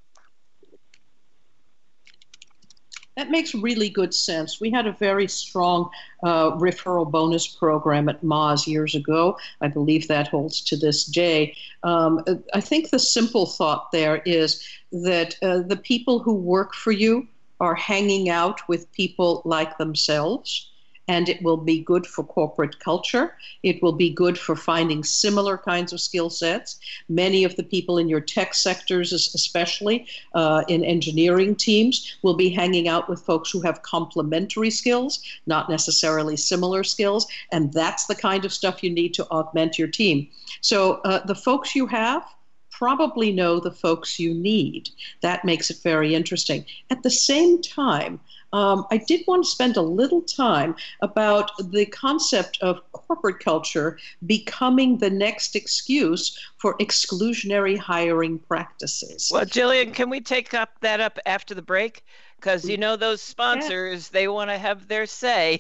That 3.20 3.32
makes 3.32 3.54
really 3.54 3.90
good 3.90 4.14
sense. 4.14 4.62
We 4.62 4.72
had 4.72 4.88
a 4.88 4.94
very 4.94 5.28
strong 5.28 5.90
uh, 6.24 6.52
referral 6.52 7.12
bonus 7.12 7.48
program 7.48 8.08
at 8.08 8.24
Moz 8.24 8.66
years 8.66 8.96
ago. 8.96 9.38
I 9.60 9.68
believe 9.68 10.08
that 10.08 10.30
holds 10.30 10.62
to 10.62 10.78
this 10.78 11.04
day. 11.04 11.54
Um, 11.84 12.24
I 12.54 12.62
think 12.62 12.92
the 12.92 12.98
simple 12.98 13.46
thought 13.46 13.92
there 13.92 14.22
is 14.26 14.66
that 14.94 15.36
uh, 15.42 15.64
the 15.64 15.76
people 15.76 16.20
who 16.20 16.34
work 16.34 16.74
for 16.74 16.94
you 16.94 17.28
are 17.60 17.76
hanging 17.76 18.30
out 18.30 18.66
with 18.70 18.90
people 18.94 19.42
like 19.44 19.78
themselves 19.78 20.69
and 21.10 21.28
it 21.28 21.42
will 21.42 21.58
be 21.58 21.80
good 21.80 22.06
for 22.06 22.24
corporate 22.24 22.80
culture. 22.80 23.36
It 23.64 23.82
will 23.82 23.94
be 23.94 24.12
good 24.12 24.38
for 24.38 24.56
finding 24.56 25.04
similar 25.04 25.58
kinds 25.58 25.92
of 25.92 26.00
skill 26.00 26.30
sets. 26.30 26.80
Many 27.10 27.44
of 27.44 27.56
the 27.56 27.64
people 27.64 27.98
in 27.98 28.08
your 28.08 28.22
tech 28.22 28.54
sectors, 28.54 29.12
especially 29.12 30.06
uh, 30.36 30.64
in 30.68 30.86
engineering 30.86 31.56
teams, 31.56 32.18
will 32.22 32.36
be 32.36 32.50
hanging 32.50 32.88
out 32.88 33.10
with 33.10 33.24
folks 33.24 33.50
who 33.50 33.60
have 33.62 33.82
complementary 33.82 34.70
skills, 34.70 35.20
not 35.48 35.68
necessarily 35.68 36.38
similar 36.38 36.84
skills. 36.84 37.26
And 37.52 37.74
that's 37.74 38.06
the 38.06 38.16
kind 38.16 38.46
of 38.46 38.54
stuff 38.54 38.84
you 38.84 38.92
need 38.92 39.16
to 39.16 39.28
augment 39.32 39.80
your 39.80 39.88
team. 39.88 40.28
So 40.62 41.02
uh, 41.06 41.26
the 41.26 41.34
folks 41.34 41.76
you 41.76 41.88
have, 41.88 42.24
probably 42.70 43.32
know 43.32 43.60
the 43.60 43.72
folks 43.72 44.20
you 44.20 44.34
need. 44.34 44.90
That 45.22 45.44
makes 45.44 45.70
it 45.72 45.80
very 45.84 46.14
interesting. 46.14 46.66
At 46.92 47.02
the 47.02 47.10
same 47.10 47.62
time, 47.62 48.20
um, 48.54 48.86
I 48.92 48.98
did 48.98 49.26
want 49.28 49.44
to 49.44 49.50
spend 49.50 49.78
a 49.78 49.82
little 49.82 50.22
time 50.22 50.76
about 51.02 51.52
the 51.72 51.86
concept 51.86 52.58
of 52.62 52.80
corporate 52.92 53.40
culture 53.40 53.98
becoming 54.26 54.98
the 54.98 55.10
next 55.10 55.56
excuse 55.56 56.38
for 56.58 56.78
exclusionary 56.78 57.78
hiring 57.78 58.40
practices. 58.40 59.30
Well, 59.32 59.46
Jillian, 59.46 59.94
can 59.94 60.10
we 60.10 60.22
take 60.22 60.54
up 60.54 60.80
that 60.82 61.00
up 61.00 61.20
after 61.26 61.54
the 61.54 61.62
break? 61.62 62.04
Because 62.38 62.68
you 62.68 62.78
know 62.78 62.96
those 62.96 63.22
sponsors, 63.22 64.10
yeah. 64.12 64.20
they 64.20 64.28
want 64.28 64.50
to 64.50 64.58
have 64.58 64.88
their 64.88 65.06
say. 65.06 65.60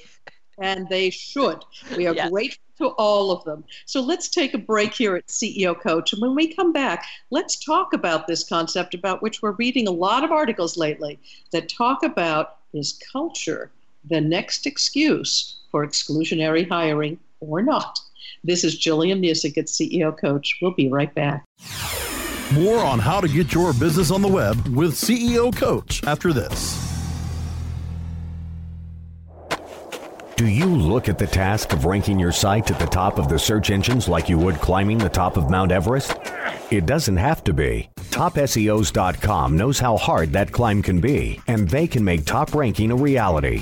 And 0.57 0.87
they 0.89 1.09
should. 1.09 1.63
We 1.95 2.07
are 2.07 2.15
yes. 2.15 2.29
grateful 2.29 2.63
to 2.79 2.87
all 2.97 3.31
of 3.31 3.43
them. 3.43 3.63
So 3.85 4.01
let's 4.01 4.29
take 4.29 4.53
a 4.53 4.57
break 4.57 4.93
here 4.93 5.15
at 5.15 5.27
CEO 5.27 5.79
Coach. 5.79 6.13
And 6.13 6.21
when 6.21 6.33
we 6.33 6.53
come 6.53 6.73
back, 6.73 7.05
let's 7.29 7.63
talk 7.63 7.93
about 7.93 8.27
this 8.27 8.43
concept 8.47 8.93
about 8.93 9.21
which 9.21 9.41
we're 9.41 9.51
reading 9.51 9.87
a 9.87 9.91
lot 9.91 10.23
of 10.23 10.31
articles 10.31 10.77
lately 10.77 11.19
that 11.51 11.69
talk 11.69 12.03
about 12.03 12.58
is 12.73 12.99
culture 13.11 13.71
the 14.09 14.21
next 14.21 14.65
excuse 14.65 15.59
for 15.71 15.85
exclusionary 15.85 16.67
hiring 16.67 17.19
or 17.39 17.61
not? 17.61 17.99
This 18.43 18.63
is 18.63 18.79
Jillian 18.79 19.23
Muessig 19.23 19.57
at 19.57 19.65
CEO 19.65 20.17
Coach. 20.17 20.57
We'll 20.61 20.71
be 20.71 20.89
right 20.89 21.13
back. 21.13 21.43
More 22.53 22.79
on 22.79 22.99
how 22.99 23.21
to 23.21 23.27
get 23.27 23.53
your 23.53 23.73
business 23.73 24.11
on 24.11 24.21
the 24.21 24.27
web 24.27 24.67
with 24.69 24.93
CEO 24.93 25.55
Coach 25.55 26.03
after 26.05 26.33
this. 26.33 26.87
Do 30.35 30.47
you 30.47 30.67
look 30.67 31.09
at 31.09 31.17
the 31.17 31.27
task 31.27 31.73
of 31.73 31.83
ranking 31.83 32.17
your 32.17 32.31
site 32.31 32.71
at 32.71 32.79
the 32.79 32.85
top 32.85 33.19
of 33.19 33.27
the 33.27 33.37
search 33.37 33.71
engines 33.71 34.07
like 34.07 34.29
you 34.29 34.37
would 34.37 34.55
climbing 34.55 34.97
the 34.97 35.09
top 35.09 35.35
of 35.35 35.49
Mount 35.49 35.71
Everest? 35.71 36.15
It 36.71 36.85
doesn't 36.85 37.17
have 37.17 37.43
to 37.43 37.53
be. 37.53 37.89
TopSEOs.com 38.11 39.57
knows 39.57 39.79
how 39.79 39.97
hard 39.97 40.31
that 40.33 40.51
climb 40.51 40.81
can 40.81 40.99
be, 40.99 41.39
and 41.47 41.67
they 41.69 41.87
can 41.87 42.03
make 42.03 42.25
top 42.25 42.53
ranking 42.53 42.91
a 42.91 42.95
reality. 42.95 43.61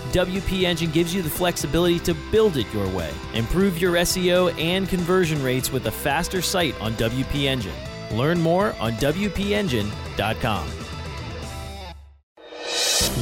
WP 0.11 0.63
Engine 0.63 0.91
gives 0.91 1.13
you 1.13 1.21
the 1.21 1.29
flexibility 1.29 1.99
to 1.99 2.13
build 2.31 2.57
it 2.57 2.67
your 2.73 2.87
way. 2.89 3.09
Improve 3.33 3.79
your 3.79 3.93
SEO 3.93 4.53
and 4.59 4.89
conversion 4.89 5.41
rates 5.41 5.71
with 5.71 5.87
a 5.87 5.91
faster 5.91 6.41
site 6.41 6.75
on 6.81 6.91
WP 6.93 7.45
Engine. 7.45 7.73
Learn 8.11 8.41
more 8.41 8.75
on 8.79 8.93
WPEngine.com. 8.93 10.67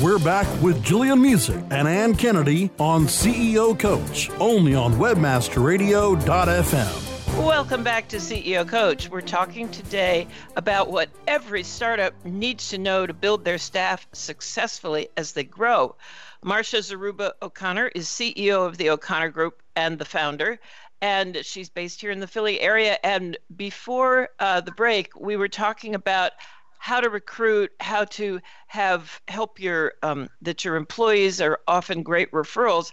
We're 0.03 0.19
back 0.19 0.46
with 0.62 0.84
Jillian 0.84 1.19
Muessig 1.19 1.72
and 1.72 1.88
Anne 1.88 2.15
Kennedy 2.15 2.69
on 2.79 3.05
CEO 3.05 3.77
Coach, 3.77 4.31
only 4.39 4.74
on 4.74 4.93
WebmasterRadio.fm. 4.93 7.46
Welcome 7.46 7.84
back 7.84 8.08
to 8.10 8.17
CEO 8.17 8.67
Coach. 8.67 9.10
We're 9.10 9.22
talking 9.22 9.69
today 9.69 10.27
about 10.55 10.91
what 10.91 11.10
every 11.27 11.63
startup 11.63 12.13
needs 12.25 12.69
to 12.69 12.77
know 12.77 13.05
to 13.05 13.13
build 13.13 13.46
their 13.46 13.58
staff 13.58 14.08
successfully 14.13 15.10
as 15.17 15.34
they 15.34 15.43
grow. 15.43 15.96
Marcia 16.43 16.77
Zaruba 16.77 17.31
O'Connor 17.41 17.88
is 17.89 18.08
CEO 18.08 18.65
of 18.65 18.77
the 18.77 18.89
O'Connor 18.89 19.29
Group 19.29 19.62
and 19.75 20.00
the 20.00 20.05
founder 20.05 20.60
and 21.01 21.39
she's 21.43 21.69
based 21.69 22.01
here 22.01 22.12
in 22.12 22.19
the 22.19 22.27
Philly 22.27 22.60
area. 22.60 22.98
And 23.03 23.38
before 23.55 24.29
uh, 24.39 24.62
the 24.62 24.72
break, 24.72 25.15
we 25.17 25.38
were 25.38 25.48
talking 25.48 25.96
about 25.96 26.34
how 26.77 27.01
to 27.01 27.10
recruit, 27.10 27.72
how 27.79 28.05
to 28.05 28.39
have 28.67 29.22
help 29.27 29.60
your 29.60 29.93
um, 30.01 30.29
that 30.41 30.63
your 30.63 30.75
employees 30.75 31.41
are 31.41 31.60
often 31.67 32.03
great 32.03 32.31
referrals. 32.31 32.91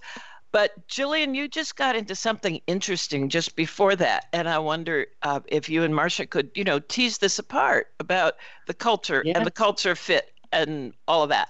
But 0.53 0.89
Jillian, 0.89 1.35
you 1.35 1.49
just 1.49 1.77
got 1.77 1.97
into 1.97 2.15
something 2.15 2.61
interesting 2.67 3.29
just 3.29 3.57
before 3.57 3.95
that, 3.97 4.27
and 4.33 4.49
I 4.49 4.59
wonder 4.59 5.07
uh, 5.23 5.41
if 5.47 5.69
you 5.69 5.83
and 5.83 5.95
Marcia 5.95 6.27
could, 6.27 6.51
you 6.55 6.65
know, 6.65 6.79
tease 6.79 7.19
this 7.19 7.39
apart 7.39 7.89
about 8.01 8.35
the 8.67 8.75
culture 8.75 9.23
and 9.27 9.45
the 9.45 9.51
culture 9.51 9.95
fit 9.95 10.33
and 10.53 10.95
all 11.07 11.23
of 11.23 11.29
that. 11.29 11.49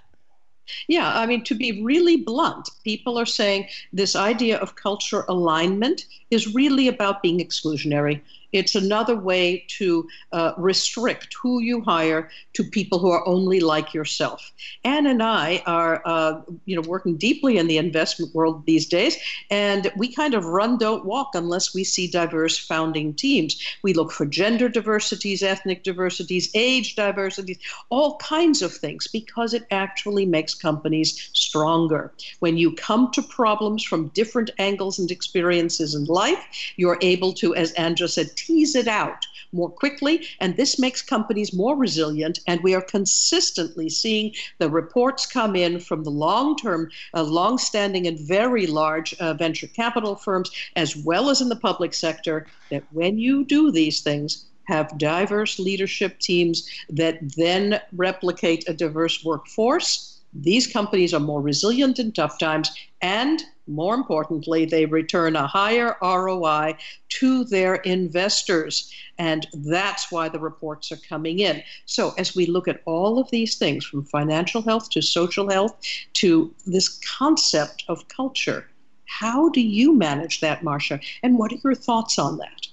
Yeah, 0.88 1.18
I 1.18 1.26
mean, 1.26 1.44
to 1.44 1.54
be 1.54 1.82
really 1.82 2.16
blunt, 2.16 2.70
people 2.84 3.18
are 3.18 3.26
saying 3.26 3.68
this 3.92 4.16
idea 4.16 4.58
of 4.58 4.76
culture 4.76 5.24
alignment 5.28 6.06
is 6.30 6.54
really 6.54 6.88
about 6.88 7.22
being 7.22 7.38
exclusionary. 7.38 8.20
It's 8.56 8.74
another 8.74 9.16
way 9.16 9.64
to 9.78 10.08
uh, 10.32 10.52
restrict 10.56 11.34
who 11.40 11.60
you 11.60 11.80
hire 11.80 12.30
to 12.54 12.64
people 12.64 12.98
who 12.98 13.10
are 13.10 13.26
only 13.26 13.60
like 13.60 13.94
yourself. 13.94 14.52
Anne 14.84 15.06
and 15.06 15.22
I 15.22 15.62
are, 15.66 16.02
uh, 16.04 16.40
you 16.64 16.76
know, 16.76 16.88
working 16.88 17.16
deeply 17.16 17.58
in 17.58 17.66
the 17.66 17.78
investment 17.78 18.34
world 18.34 18.64
these 18.66 18.86
days, 18.86 19.16
and 19.50 19.90
we 19.96 20.12
kind 20.12 20.34
of 20.34 20.44
run, 20.44 20.78
don't 20.78 21.04
walk 21.04 21.34
unless 21.34 21.74
we 21.74 21.84
see 21.84 22.06
diverse 22.08 22.58
founding 22.58 23.14
teams. 23.14 23.62
We 23.82 23.92
look 23.92 24.12
for 24.12 24.26
gender 24.26 24.68
diversities, 24.68 25.42
ethnic 25.42 25.82
diversities, 25.82 26.50
age 26.54 26.96
diversities, 26.96 27.58
all 27.90 28.16
kinds 28.18 28.62
of 28.62 28.72
things, 28.72 29.06
because 29.06 29.54
it 29.54 29.66
actually 29.70 30.26
makes 30.26 30.54
companies 30.54 31.30
stronger. 31.32 32.12
When 32.40 32.56
you 32.56 32.72
come 32.72 33.10
to 33.12 33.22
problems 33.22 33.84
from 33.84 34.08
different 34.08 34.50
angles 34.58 34.98
and 34.98 35.10
experiences 35.10 35.94
in 35.94 36.04
life, 36.06 36.44
you're 36.76 36.98
able 37.00 37.32
to, 37.34 37.54
as 37.54 37.72
Andrew 37.72 38.08
said, 38.08 38.36
tease 38.46 38.74
it 38.74 38.88
out 38.88 39.26
more 39.52 39.70
quickly, 39.70 40.26
and 40.40 40.56
this 40.56 40.78
makes 40.78 41.02
companies 41.02 41.52
more 41.52 41.76
resilient. 41.76 42.40
And 42.46 42.62
we 42.62 42.74
are 42.74 42.82
consistently 42.82 43.88
seeing 43.88 44.34
the 44.58 44.70
reports 44.70 45.26
come 45.26 45.56
in 45.56 45.80
from 45.80 46.04
the 46.04 46.10
long 46.10 46.56
term, 46.56 46.90
uh, 47.14 47.22
long 47.22 47.58
standing, 47.58 48.06
and 48.06 48.18
very 48.18 48.66
large 48.66 49.14
uh, 49.14 49.34
venture 49.34 49.68
capital 49.68 50.16
firms, 50.16 50.50
as 50.76 50.96
well 50.96 51.30
as 51.30 51.40
in 51.40 51.48
the 51.48 51.56
public 51.56 51.94
sector, 51.94 52.46
that 52.70 52.84
when 52.92 53.18
you 53.18 53.44
do 53.44 53.70
these 53.70 54.00
things, 54.00 54.46
have 54.64 54.98
diverse 54.98 55.60
leadership 55.60 56.18
teams 56.18 56.68
that 56.90 57.18
then 57.36 57.80
replicate 57.92 58.68
a 58.68 58.74
diverse 58.74 59.24
workforce 59.24 60.16
these 60.42 60.66
companies 60.66 61.14
are 61.14 61.20
more 61.20 61.40
resilient 61.40 61.98
in 61.98 62.12
tough 62.12 62.38
times, 62.38 62.70
and 63.00 63.42
more 63.66 63.94
importantly, 63.94 64.64
they 64.64 64.86
return 64.86 65.36
a 65.36 65.46
higher 65.46 65.96
ROI 66.02 66.76
to 67.08 67.44
their 67.44 67.76
investors. 67.76 68.92
And 69.18 69.46
that's 69.54 70.12
why 70.12 70.28
the 70.28 70.38
reports 70.38 70.92
are 70.92 70.96
coming 70.96 71.40
in. 71.40 71.62
So, 71.86 72.14
as 72.18 72.34
we 72.36 72.46
look 72.46 72.68
at 72.68 72.82
all 72.84 73.18
of 73.18 73.30
these 73.30 73.56
things 73.56 73.84
from 73.84 74.04
financial 74.04 74.62
health 74.62 74.90
to 74.90 75.02
social 75.02 75.50
health 75.50 75.76
to 76.14 76.54
this 76.66 77.00
concept 77.18 77.84
of 77.88 78.08
culture, 78.08 78.68
how 79.06 79.48
do 79.50 79.60
you 79.60 79.94
manage 79.94 80.40
that, 80.40 80.62
Marcia? 80.62 81.00
And 81.22 81.38
what 81.38 81.52
are 81.52 81.60
your 81.62 81.74
thoughts 81.74 82.18
on 82.18 82.38
that? 82.38 82.66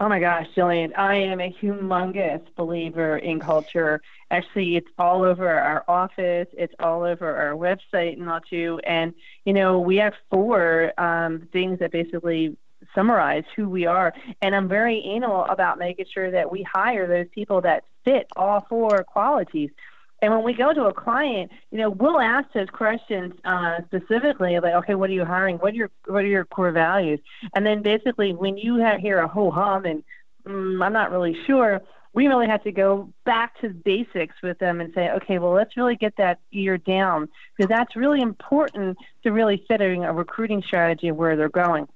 Oh 0.00 0.08
my 0.08 0.20
gosh, 0.20 0.46
Jillian, 0.56 0.96
I 0.96 1.16
am 1.16 1.40
a 1.40 1.52
humongous 1.60 2.42
believer 2.54 3.16
in 3.16 3.40
culture. 3.40 4.00
Actually, 4.30 4.76
it's 4.76 4.86
all 4.96 5.24
over 5.24 5.48
our 5.48 5.84
office, 5.88 6.46
it's 6.52 6.74
all 6.78 7.02
over 7.02 7.34
our 7.36 7.54
website 7.54 8.12
and 8.12 8.30
all 8.30 8.40
too. 8.40 8.80
And, 8.84 9.12
you 9.44 9.52
know, 9.52 9.80
we 9.80 9.96
have 9.96 10.14
four 10.30 10.92
um, 10.98 11.48
things 11.52 11.80
that 11.80 11.90
basically 11.90 12.56
summarize 12.94 13.42
who 13.56 13.68
we 13.68 13.86
are. 13.86 14.14
And 14.40 14.54
I'm 14.54 14.68
very 14.68 15.02
anal 15.04 15.44
about 15.46 15.80
making 15.80 16.06
sure 16.14 16.30
that 16.30 16.52
we 16.52 16.62
hire 16.62 17.08
those 17.08 17.26
people 17.34 17.60
that 17.62 17.82
fit 18.04 18.28
all 18.36 18.64
four 18.68 19.02
qualities. 19.02 19.70
And 20.20 20.32
when 20.32 20.42
we 20.42 20.52
go 20.52 20.72
to 20.72 20.86
a 20.86 20.92
client, 20.92 21.50
you 21.70 21.78
know, 21.78 21.90
we'll 21.90 22.20
ask 22.20 22.52
those 22.52 22.68
questions 22.70 23.34
uh, 23.44 23.78
specifically, 23.86 24.58
like, 24.58 24.74
okay, 24.74 24.94
what 24.94 25.10
are 25.10 25.12
you 25.12 25.24
hiring? 25.24 25.58
What 25.58 25.74
are 25.74 25.76
your 25.76 25.90
what 26.06 26.24
are 26.24 26.28
your 26.28 26.44
core 26.44 26.72
values? 26.72 27.20
And 27.54 27.64
then 27.64 27.82
basically, 27.82 28.32
when 28.32 28.56
you 28.56 28.84
hear 29.00 29.18
a 29.18 29.28
ho 29.28 29.50
hum 29.50 29.84
and 29.84 30.02
mm, 30.44 30.84
I'm 30.84 30.92
not 30.92 31.12
really 31.12 31.36
sure, 31.46 31.80
we 32.14 32.26
really 32.26 32.48
have 32.48 32.64
to 32.64 32.72
go 32.72 33.12
back 33.24 33.60
to 33.60 33.68
basics 33.68 34.34
with 34.42 34.58
them 34.58 34.80
and 34.80 34.92
say, 34.92 35.10
okay, 35.10 35.38
well, 35.38 35.52
let's 35.52 35.76
really 35.76 35.94
get 35.94 36.14
that 36.16 36.40
ear 36.52 36.78
down 36.78 37.28
because 37.56 37.68
that's 37.68 37.94
really 37.94 38.20
important 38.20 38.96
to 39.22 39.30
really 39.30 39.64
fitting 39.68 40.04
a 40.04 40.12
recruiting 40.12 40.62
strategy 40.66 41.08
of 41.08 41.16
where 41.16 41.36
they're 41.36 41.48
going. 41.48 41.86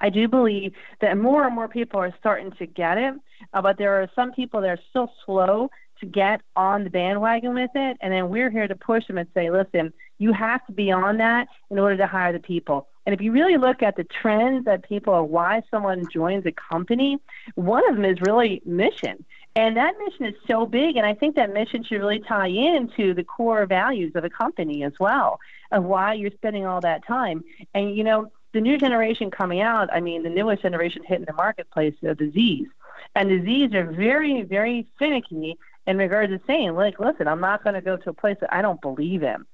I 0.00 0.10
do 0.10 0.28
believe 0.28 0.72
that 1.00 1.18
more 1.18 1.44
and 1.44 1.54
more 1.54 1.68
people 1.68 2.00
are 2.00 2.14
starting 2.18 2.52
to 2.52 2.66
get 2.66 2.98
it, 2.98 3.14
uh, 3.52 3.60
but 3.60 3.78
there 3.78 4.00
are 4.00 4.08
some 4.14 4.32
people 4.32 4.60
that 4.60 4.70
are 4.70 4.78
still 4.90 5.10
slow 5.26 5.70
to 6.00 6.06
get 6.06 6.40
on 6.56 6.84
the 6.84 6.90
bandwagon 6.90 7.54
with 7.54 7.70
it. 7.74 7.96
And 8.00 8.12
then 8.12 8.28
we're 8.28 8.50
here 8.50 8.68
to 8.68 8.76
push 8.76 9.06
them 9.06 9.18
and 9.18 9.28
say, 9.34 9.50
listen, 9.50 9.92
you 10.18 10.32
have 10.32 10.64
to 10.66 10.72
be 10.72 10.90
on 10.90 11.18
that 11.18 11.48
in 11.70 11.78
order 11.78 11.96
to 11.96 12.06
hire 12.06 12.32
the 12.32 12.38
people. 12.38 12.88
And 13.06 13.14
if 13.14 13.20
you 13.20 13.32
really 13.32 13.56
look 13.56 13.82
at 13.82 13.96
the 13.96 14.04
trends 14.04 14.66
that 14.66 14.86
people 14.86 15.14
are 15.14 15.24
why 15.24 15.62
someone 15.70 16.08
joins 16.10 16.44
a 16.44 16.52
company, 16.52 17.18
one 17.54 17.88
of 17.88 17.96
them 17.96 18.04
is 18.04 18.20
really 18.20 18.60
mission. 18.66 19.24
And 19.56 19.76
that 19.76 19.94
mission 19.98 20.26
is 20.26 20.34
so 20.46 20.66
big, 20.66 20.96
and 20.96 21.06
I 21.06 21.14
think 21.14 21.34
that 21.36 21.52
mission 21.52 21.82
should 21.82 22.00
really 22.00 22.20
tie 22.20 22.48
into 22.48 23.14
the 23.14 23.24
core 23.24 23.66
values 23.66 24.12
of 24.14 24.24
a 24.24 24.30
company 24.30 24.84
as 24.84 24.92
well, 25.00 25.40
of 25.72 25.84
why 25.84 26.14
you're 26.14 26.30
spending 26.32 26.66
all 26.66 26.80
that 26.82 27.06
time. 27.06 27.42
And 27.74 27.96
you 27.96 28.04
know, 28.04 28.30
the 28.52 28.60
new 28.60 28.78
generation 28.78 29.30
coming 29.30 29.60
out, 29.60 29.88
I 29.92 30.00
mean, 30.00 30.22
the 30.22 30.30
newest 30.30 30.62
generation 30.62 31.02
hitting 31.04 31.24
the 31.24 31.32
marketplace 31.32 31.94
of 32.02 32.18
disease. 32.18 32.68
And 33.14 33.28
disease 33.28 33.74
are 33.74 33.90
very, 33.90 34.42
very 34.42 34.86
finicky 34.98 35.56
in 35.88 35.96
regards 35.96 36.30
to 36.30 36.40
saying, 36.46 36.74
like, 36.74 37.00
listen, 37.00 37.26
I'm 37.26 37.40
not 37.40 37.64
going 37.64 37.72
to 37.72 37.80
go 37.80 37.96
to 37.96 38.10
a 38.10 38.12
place 38.12 38.36
that 38.42 38.54
I 38.54 38.60
don't 38.60 38.80
believe 38.80 39.22
in. 39.22 39.46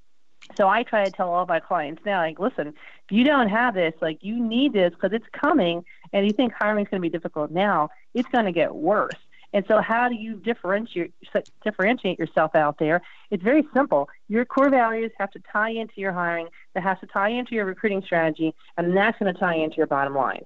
So 0.57 0.68
I 0.68 0.83
try 0.83 1.05
to 1.05 1.11
tell 1.11 1.31
all 1.31 1.47
my 1.47 1.61
clients 1.61 2.03
now, 2.05 2.18
like, 2.18 2.40
listen, 2.40 2.68
if 2.68 3.12
you 3.12 3.23
don't 3.23 3.49
have 3.49 3.75
this, 3.75 3.94
like, 4.03 4.18
you 4.20 4.44
need 4.44 4.73
this 4.73 4.90
because 4.90 5.12
it's 5.12 5.25
coming, 5.33 5.85
and 6.12 6.27
you 6.27 6.33
think 6.33 6.53
hiring 6.53 6.85
is 6.85 6.90
going 6.90 7.01
to 7.01 7.09
be 7.09 7.09
difficult 7.09 7.53
now, 7.53 7.88
it's 8.14 8.29
going 8.31 8.47
to 8.47 8.53
get 8.53 8.75
worse. 8.75 9.14
And 9.53 9.64
so, 9.68 9.81
how 9.81 10.09
do 10.09 10.16
you 10.16 10.35
differentiate 10.35 11.14
differentiate 11.62 12.18
yourself 12.18 12.57
out 12.57 12.81
there? 12.81 13.01
It's 13.31 13.42
very 13.42 13.64
simple. 13.73 14.09
Your 14.27 14.44
core 14.44 14.68
values 14.68 15.12
have 15.18 15.31
to 15.31 15.40
tie 15.53 15.70
into 15.70 15.94
your 15.99 16.12
hiring. 16.12 16.49
That 16.75 16.83
has 16.83 16.99
to 16.99 17.07
tie 17.07 17.29
into 17.29 17.55
your 17.55 17.64
recruiting 17.64 18.03
strategy, 18.05 18.53
and 18.77 18.97
that's 18.97 19.16
going 19.20 19.33
to 19.33 19.38
tie 19.38 19.55
into 19.55 19.77
your 19.77 19.87
bottom 19.87 20.16
line. 20.16 20.42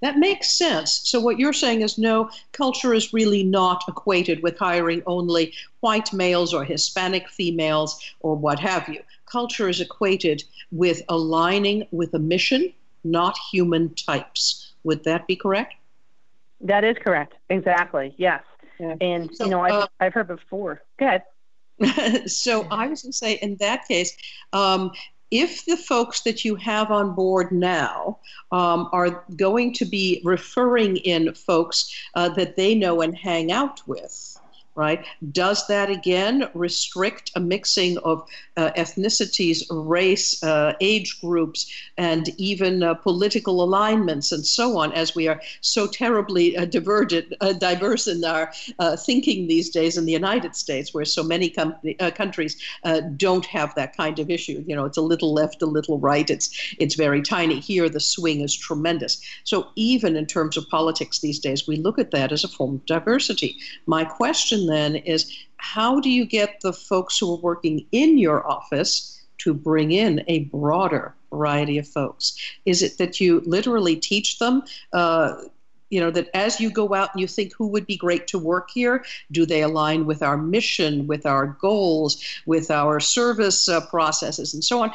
That 0.00 0.18
makes 0.18 0.56
sense. 0.56 1.00
So, 1.04 1.20
what 1.20 1.38
you're 1.38 1.52
saying 1.52 1.82
is 1.82 1.98
no, 1.98 2.30
culture 2.52 2.94
is 2.94 3.12
really 3.12 3.42
not 3.42 3.84
equated 3.88 4.42
with 4.42 4.58
hiring 4.58 5.02
only 5.06 5.52
white 5.80 6.12
males 6.12 6.54
or 6.54 6.64
Hispanic 6.64 7.28
females 7.28 8.00
or 8.20 8.34
what 8.34 8.58
have 8.58 8.88
you. 8.88 9.02
Culture 9.26 9.68
is 9.68 9.80
equated 9.80 10.44
with 10.70 11.02
aligning 11.08 11.86
with 11.90 12.14
a 12.14 12.18
mission, 12.18 12.72
not 13.04 13.36
human 13.50 13.94
types. 13.94 14.72
Would 14.84 15.04
that 15.04 15.26
be 15.26 15.36
correct? 15.36 15.74
That 16.60 16.84
is 16.84 16.96
correct. 16.98 17.34
Exactly. 17.50 18.14
Yes. 18.16 18.42
Yeah. 18.78 18.96
And, 19.00 19.34
so, 19.34 19.44
you 19.44 19.50
know, 19.50 19.60
I've, 19.60 19.72
uh, 19.72 19.86
I've 20.00 20.14
heard 20.14 20.28
before. 20.28 20.82
Go 20.98 21.06
ahead. 21.06 21.22
so 22.30 22.66
I 22.70 22.86
was 22.86 23.02
going 23.02 23.12
to 23.12 23.16
say, 23.16 23.34
in 23.34 23.56
that 23.56 23.86
case, 23.86 24.16
um, 24.52 24.92
if 25.30 25.64
the 25.64 25.76
folks 25.76 26.22
that 26.22 26.44
you 26.44 26.54
have 26.56 26.90
on 26.90 27.14
board 27.14 27.50
now 27.52 28.18
um, 28.52 28.88
are 28.92 29.24
going 29.36 29.72
to 29.74 29.84
be 29.84 30.20
referring 30.24 30.96
in 30.98 31.34
folks 31.34 31.94
uh, 32.14 32.28
that 32.30 32.56
they 32.56 32.74
know 32.74 33.00
and 33.00 33.16
hang 33.16 33.50
out 33.50 33.86
with, 33.88 34.38
right? 34.76 35.04
Does 35.32 35.66
that 35.66 35.90
again 35.90 36.48
restrict 36.54 37.32
a 37.34 37.40
mixing 37.40 37.98
of 37.98 38.28
uh, 38.56 38.70
ethnicities, 38.76 39.64
race, 39.70 40.42
uh, 40.42 40.74
age 40.80 41.20
groups, 41.20 41.70
and 41.96 42.28
even 42.38 42.82
uh, 42.82 42.94
political 42.94 43.62
alignments 43.62 44.32
and 44.32 44.46
so 44.46 44.78
on, 44.78 44.92
as 44.92 45.14
we 45.14 45.28
are 45.28 45.40
so 45.60 45.86
terribly 45.86 46.56
uh, 46.56 46.64
divergent, 46.66 47.32
uh, 47.40 47.52
diverse 47.52 48.06
in 48.06 48.24
our 48.24 48.52
uh, 48.78 48.96
thinking 48.96 49.46
these 49.46 49.70
days 49.70 49.96
in 49.96 50.04
the 50.04 50.12
United 50.12 50.54
States, 50.54 50.92
where 50.92 51.04
so 51.04 51.22
many 51.22 51.48
com- 51.48 51.74
countries 52.14 52.56
don't 53.16 53.46
have 53.46 53.74
that 53.74 53.96
kind 53.96 54.18
of 54.18 54.30
issue. 54.30 54.62
You 54.66 54.76
know, 54.76 54.84
it's 54.84 54.98
a 54.98 55.02
little 55.02 55.32
left, 55.32 55.62
a 55.62 55.66
little 55.66 55.98
right. 55.98 56.28
It's 56.28 56.74
it's 56.78 56.94
very 56.94 57.22
tiny. 57.22 57.60
Here, 57.60 57.88
the 57.88 58.00
swing 58.00 58.40
is 58.42 58.54
tremendous. 58.54 59.20
So 59.44 59.68
even 59.76 60.16
in 60.16 60.26
terms 60.26 60.56
of 60.56 60.68
politics 60.68 61.20
these 61.20 61.38
days, 61.38 61.66
we 61.66 61.76
look 61.76 61.98
at 61.98 62.10
that 62.10 62.32
as 62.32 62.44
a 62.44 62.48
form 62.48 62.76
of 62.76 62.86
diversity. 62.86 63.56
My 63.86 64.04
question 64.04 64.65
then 64.68 64.96
is 64.96 65.32
how 65.58 66.00
do 66.00 66.10
you 66.10 66.24
get 66.24 66.60
the 66.60 66.72
folks 66.72 67.18
who 67.18 67.34
are 67.34 67.40
working 67.40 67.86
in 67.92 68.18
your 68.18 68.46
office 68.48 69.24
to 69.38 69.54
bring 69.54 69.92
in 69.92 70.24
a 70.28 70.40
broader 70.44 71.14
variety 71.30 71.78
of 71.78 71.86
folks? 71.86 72.36
Is 72.64 72.82
it 72.82 72.98
that 72.98 73.20
you 73.20 73.42
literally 73.46 73.96
teach 73.96 74.38
them? 74.38 74.62
Uh, 74.92 75.34
you 75.90 76.00
know 76.00 76.10
that 76.10 76.28
as 76.34 76.60
you 76.60 76.70
go 76.70 76.94
out 76.94 77.10
and 77.14 77.20
you 77.20 77.28
think 77.28 77.52
who 77.54 77.68
would 77.68 77.86
be 77.86 77.96
great 77.96 78.26
to 78.26 78.38
work 78.38 78.70
here 78.74 79.04
do 79.30 79.46
they 79.46 79.62
align 79.62 80.04
with 80.04 80.20
our 80.20 80.36
mission 80.36 81.06
with 81.06 81.24
our 81.26 81.46
goals 81.60 82.22
with 82.44 82.72
our 82.72 82.98
service 82.98 83.68
uh, 83.68 83.80
processes 83.86 84.52
and 84.52 84.64
so 84.64 84.82
on 84.82 84.92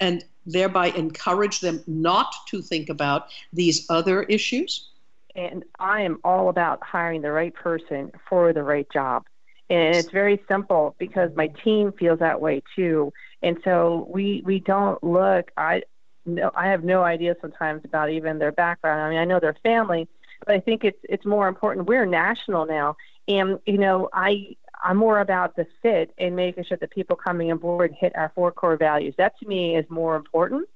and 0.00 0.24
thereby 0.44 0.88
encourage 0.88 1.60
them 1.60 1.82
not 1.86 2.30
to 2.46 2.60
think 2.60 2.88
about 2.90 3.28
these 3.54 3.86
other 3.88 4.24
issues 4.24 4.90
and 5.38 5.64
i 5.78 6.02
am 6.02 6.18
all 6.24 6.48
about 6.48 6.82
hiring 6.82 7.22
the 7.22 7.32
right 7.32 7.54
person 7.54 8.10
for 8.28 8.52
the 8.52 8.62
right 8.62 8.88
job 8.92 9.24
and 9.70 9.94
it's 9.96 10.10
very 10.10 10.42
simple 10.48 10.94
because 10.98 11.30
my 11.36 11.48
team 11.64 11.92
feels 11.92 12.18
that 12.18 12.40
way 12.40 12.62
too 12.74 13.12
and 13.42 13.58
so 13.64 14.06
we 14.12 14.42
we 14.44 14.58
don't 14.58 15.02
look 15.02 15.50
i 15.56 15.82
no, 16.28 16.50
I 16.54 16.68
have 16.68 16.84
no 16.84 17.02
idea 17.02 17.34
sometimes 17.40 17.82
about 17.84 18.10
even 18.10 18.38
their 18.38 18.52
background. 18.52 19.00
I 19.00 19.10
mean, 19.10 19.18
I 19.18 19.24
know 19.24 19.40
their 19.40 19.56
family, 19.62 20.08
but 20.44 20.54
I 20.54 20.60
think 20.60 20.84
it's 20.84 20.98
it's 21.08 21.24
more 21.24 21.48
important. 21.48 21.86
We're 21.86 22.06
national 22.06 22.66
now, 22.66 22.96
and 23.26 23.58
you 23.66 23.78
know, 23.78 24.08
I 24.12 24.56
I'm 24.84 24.96
more 24.96 25.20
about 25.20 25.56
the 25.56 25.66
fit 25.82 26.12
and 26.18 26.36
making 26.36 26.64
sure 26.64 26.76
that 26.76 26.90
people 26.90 27.16
coming 27.16 27.50
on 27.50 27.58
board 27.58 27.94
hit 27.98 28.12
our 28.14 28.30
four 28.34 28.52
core 28.52 28.76
values. 28.76 29.14
That 29.18 29.38
to 29.40 29.48
me 29.48 29.76
is 29.76 29.86
more 29.88 30.16
important. 30.16 30.68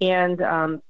And 0.00 0.40
um, 0.42 0.82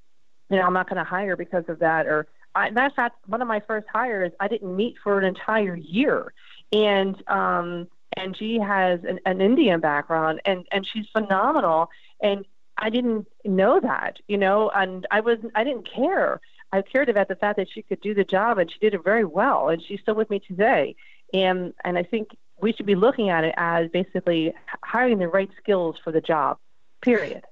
you 0.48 0.56
know, 0.56 0.62
I'm 0.62 0.72
not 0.72 0.88
going 0.88 0.98
to 0.98 1.04
hire 1.04 1.36
because 1.36 1.64
of 1.68 1.80
that. 1.80 2.06
Or 2.06 2.26
I, 2.56 2.68
of 2.68 2.94
fact, 2.94 3.16
one 3.26 3.42
of 3.42 3.48
my 3.48 3.60
first 3.60 3.86
hires, 3.92 4.32
I 4.40 4.48
didn't 4.48 4.74
meet 4.74 4.96
for 5.02 5.18
an 5.18 5.24
entire 5.24 5.76
year, 5.76 6.32
and 6.72 7.16
um, 7.28 7.88
and 8.16 8.36
she 8.36 8.58
has 8.58 9.00
an, 9.04 9.20
an 9.26 9.40
Indian 9.40 9.80
background, 9.80 10.40
and 10.44 10.66
and 10.72 10.86
she's 10.86 11.06
phenomenal. 11.12 11.90
And 12.20 12.44
I 12.78 12.90
didn't 12.90 13.26
know 13.44 13.80
that, 13.80 14.18
you 14.28 14.36
know, 14.36 14.70
and 14.70 15.06
I 15.10 15.20
was 15.20 15.38
I 15.54 15.64
didn't 15.64 15.88
care. 15.90 16.40
I 16.72 16.82
cared 16.82 17.08
about 17.08 17.28
the 17.28 17.36
fact 17.36 17.58
that 17.58 17.68
she 17.72 17.82
could 17.82 18.00
do 18.00 18.12
the 18.14 18.24
job 18.24 18.58
and 18.58 18.70
she 18.70 18.78
did 18.78 18.94
it 18.94 19.04
very 19.04 19.24
well 19.24 19.68
and 19.68 19.82
she's 19.82 20.00
still 20.00 20.14
with 20.14 20.28
me 20.30 20.40
today. 20.40 20.96
And 21.32 21.72
and 21.84 21.96
I 21.96 22.02
think 22.02 22.36
we 22.60 22.72
should 22.72 22.86
be 22.86 22.94
looking 22.94 23.30
at 23.30 23.44
it 23.44 23.54
as 23.56 23.88
basically 23.90 24.52
hiring 24.82 25.18
the 25.18 25.28
right 25.28 25.50
skills 25.58 25.96
for 26.02 26.12
the 26.12 26.20
job. 26.20 26.58
Period. 27.00 27.44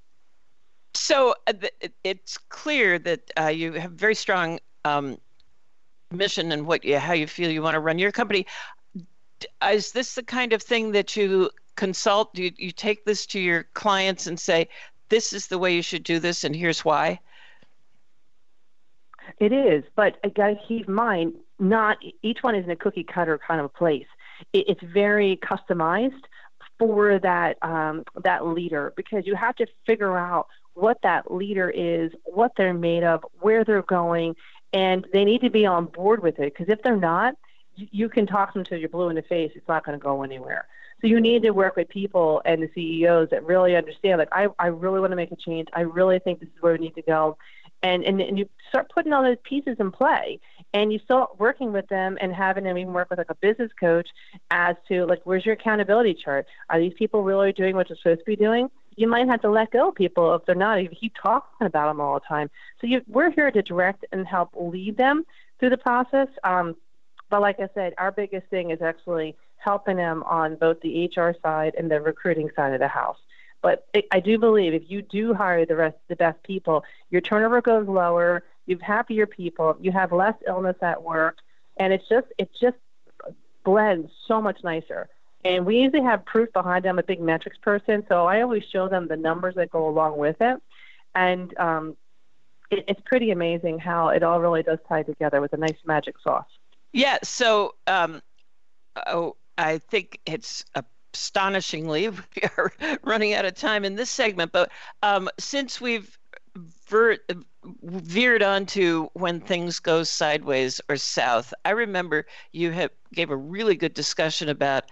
So 0.94 1.34
uh, 1.46 1.52
it's 2.02 2.38
clear 2.38 2.98
that 3.00 3.30
uh, 3.38 3.48
you 3.48 3.72
have 3.72 3.92
very 3.92 4.14
strong 4.14 4.58
um, 4.84 5.18
mission 6.10 6.52
and 6.52 6.66
what 6.66 6.84
you, 6.84 6.98
how 6.98 7.12
you 7.12 7.26
feel 7.26 7.50
you 7.50 7.62
want 7.62 7.74
to 7.74 7.80
run 7.80 7.98
your 7.98 8.12
company. 8.12 8.46
Is 9.68 9.92
this 9.92 10.14
the 10.14 10.22
kind 10.22 10.52
of 10.52 10.62
thing 10.62 10.92
that 10.92 11.16
you 11.16 11.50
consult? 11.76 12.36
You, 12.38 12.52
you 12.56 12.70
take 12.70 13.04
this 13.04 13.26
to 13.26 13.40
your 13.40 13.64
clients 13.74 14.26
and 14.26 14.38
say, 14.38 14.68
"This 15.08 15.32
is 15.32 15.48
the 15.48 15.58
way 15.58 15.74
you 15.74 15.82
should 15.82 16.04
do 16.04 16.18
this, 16.18 16.44
and 16.44 16.54
here's 16.54 16.84
why." 16.84 17.20
It 19.38 19.52
is, 19.52 19.84
but 19.96 20.18
I 20.22 20.28
got 20.28 20.48
to 20.48 20.56
keep 20.68 20.86
in 20.86 20.94
mind, 20.94 21.34
not 21.58 21.98
each 22.22 22.42
one 22.42 22.54
is 22.54 22.64
in 22.64 22.70
a 22.70 22.76
cookie 22.76 23.04
cutter 23.04 23.38
kind 23.46 23.60
of 23.60 23.72
place. 23.74 24.06
It, 24.52 24.64
it's 24.68 24.82
very 24.82 25.38
customized 25.38 26.22
for 26.78 27.18
that 27.20 27.56
um, 27.62 28.04
that 28.22 28.46
leader 28.46 28.92
because 28.96 29.26
you 29.26 29.34
have 29.34 29.56
to 29.56 29.66
figure 29.86 30.16
out 30.16 30.46
what 30.74 30.98
that 31.02 31.30
leader 31.30 31.70
is, 31.70 32.10
what 32.24 32.52
they're 32.56 32.74
made 32.74 33.04
of, 33.04 33.24
where 33.40 33.64
they're 33.64 33.82
going, 33.82 34.34
and 34.74 35.06
they 35.12 35.24
need 35.24 35.40
to 35.40 35.50
be 35.50 35.64
on 35.64 35.87
board 35.87 36.22
with 36.22 36.38
it. 36.38 36.52
Because 36.52 36.68
if 36.68 36.82
they're 36.82 36.96
not, 36.96 37.37
you 37.76 38.08
can 38.08 38.26
talk 38.26 38.52
to 38.52 38.58
them 38.58 38.64
till 38.64 38.78
you're 38.78 38.88
blue 38.90 39.08
in 39.08 39.16
the 39.16 39.22
face. 39.22 39.52
It's 39.54 39.68
not 39.68 39.87
going 39.87 39.98
to 39.98 40.02
go 40.02 40.22
anywhere. 40.22 40.66
So 41.00 41.06
you 41.06 41.20
need 41.20 41.42
to 41.42 41.50
work 41.50 41.76
with 41.76 41.88
people 41.88 42.42
and 42.44 42.62
the 42.62 42.70
CEOs 42.74 43.30
that 43.30 43.44
really 43.44 43.76
understand. 43.76 44.18
Like, 44.18 44.28
I, 44.32 44.48
I 44.58 44.66
really 44.66 45.00
want 45.00 45.12
to 45.12 45.16
make 45.16 45.32
a 45.32 45.37
change. 45.37 45.68
I 45.72 45.82
really 45.82 46.18
think 46.18 46.40
this 46.40 46.48
is 46.48 46.60
where 46.60 46.72
we 46.72 46.78
need 46.78 46.94
to 46.96 47.02
go 47.02 47.38
and, 47.84 48.02
and, 48.04 48.20
and 48.20 48.38
you 48.38 48.48
start 48.70 48.90
putting 48.92 49.12
all 49.12 49.22
those 49.22 49.37
pieces 49.44 49.76
in 49.78 49.92
play 49.92 50.40
and 50.72 50.92
you 50.92 50.98
start 51.00 51.38
working 51.38 51.72
with 51.72 51.87
them 51.88 52.16
and 52.20 52.34
having 52.34 52.64
them 52.64 52.78
even 52.78 52.92
work 52.92 53.10
with 53.10 53.18
like 53.18 53.30
a 53.30 53.34
business 53.37 53.70
coach 53.78 54.08
as 54.50 54.74
to 54.88 55.04
like 55.04 55.20
where's 55.24 55.44
your 55.44 55.54
accountability 55.54 56.14
chart 56.14 56.46
are 56.70 56.80
these 56.80 56.94
people 56.98 57.22
really 57.22 57.52
doing 57.52 57.76
what 57.76 57.87
they're 57.87 57.96
supposed 57.98 58.20
to 58.20 58.24
be 58.24 58.37
doing 58.37 58.70
you 58.96 59.09
might 59.09 59.28
have 59.28 59.40
to 59.40 59.50
let 59.50 59.70
go 59.70 59.88
of 59.88 59.94
people 59.94 60.35
if 60.35 60.44
they're 60.44 60.54
not 60.54 60.83
you 60.83 60.88
keep 60.88 61.14
talking 61.20 61.66
about 61.66 61.88
them 61.88 62.00
all 62.00 62.14
the 62.14 62.26
time 62.26 62.50
so 62.80 62.87
you, 62.87 63.02
we're 63.09 63.30
here 63.30 63.50
to 63.50 63.62
direct 63.62 64.04
and 64.12 64.26
help 64.26 64.50
lead 64.57 64.96
them 64.96 65.24
through 65.59 65.70
the 65.70 65.78
process 65.78 66.28
um, 66.44 66.76
but 67.30 67.40
like 67.40 67.59
i 67.61 67.68
said 67.74 67.94
our 67.98 68.12
biggest 68.12 68.46
thing 68.48 68.70
is 68.70 68.83
actually 68.83 69.37
helping 69.57 69.96
them 69.96 70.22
on 70.24 70.57
both 70.57 70.80
the 70.80 71.11
hr 71.16 71.30
side 71.42 71.74
and 71.78 71.90
the 71.90 72.00
recruiting 72.00 72.50
side 72.57 72.72
of 72.72 72.80
the 72.80 72.88
house 72.88 73.18
but 73.64 73.88
I 74.11 74.20
do 74.20 74.38
believe 74.38 74.74
if 74.74 74.90
you 74.90 75.00
do 75.00 75.33
hire 75.33 75.64
the 75.64 75.74
rest, 75.74 75.96
the 76.09 76.16
best 76.16 76.42
people, 76.42 76.85
your 77.09 77.22
turnover 77.22 77.62
goes 77.62 77.88
lower. 77.88 78.44
You've 78.66 78.83
happier 78.83 79.24
people. 79.24 79.74
You 79.80 79.90
have 79.90 80.12
less 80.12 80.35
illness 80.46 80.76
at 80.83 81.02
work, 81.02 81.38
and 81.78 81.90
it's 81.90 82.07
just 82.07 82.26
it 82.37 82.50
just 82.61 82.76
blends 83.64 84.12
so 84.28 84.42
much 84.42 84.62
nicer. 84.62 85.09
And 85.44 85.66
we 85.66 85.76
usually 85.76 86.02
have 86.02 86.24
proof 86.24 86.52
behind. 86.52 86.87
I'm 86.87 86.98
a 86.98 87.02
big 87.02 87.20
metrics 87.20 87.59
person, 87.59 88.04
so 88.09 88.26
I 88.26 88.40
always 88.40 88.62
show 88.72 88.88
them 88.88 89.09
the 89.09 89.16
numbers 89.16 89.54
that 89.57 89.70
go 89.70 89.88
along 89.88 90.16
with 90.16 90.37
it, 90.40 90.62
and 91.14 91.57
um, 91.59 91.96
it, 92.70 92.85
it's 92.88 93.00
pretty 93.04 93.30
amazing 93.30 93.78
how 93.78 94.09
it 94.09 94.22
all 94.22 94.40
really 94.40 94.62
does 94.62 94.78
tie 94.88 95.02
together 95.02 95.40
with 95.40 95.52
a 95.52 95.59
nice 95.59 95.76
magic 95.85 96.14
sauce. 96.22 96.46
Yeah. 96.92 97.18
So 97.22 97.74
um, 97.87 98.22
oh, 99.07 99.37
I 99.59 99.78
think 99.78 100.20
it's 100.26 100.64
astonishingly, 101.14 102.09
we 102.09 102.42
are 102.57 102.72
running 103.02 103.35
out 103.35 103.44
of 103.44 103.54
time 103.54 103.85
in 103.85 103.94
this 103.94 104.11
segment. 104.11 104.52
But 104.52 104.70
um, 105.02 105.28
since 105.38 105.80
we've 105.80 106.18
ver- 106.88 107.18
veered 107.83 108.42
onto 108.42 109.09
when 109.14 109.40
things 109.40 109.78
go 109.78 110.02
sideways 110.02 110.80
or 110.88 110.96
south, 110.96 111.54
I 111.64 111.70
remember 111.70 112.26
you 112.52 112.70
have, 112.72 112.90
gave 113.12 113.30
a 113.30 113.37
really 113.37 113.76
good 113.76 113.94
discussion 113.94 114.48
about 114.48 114.85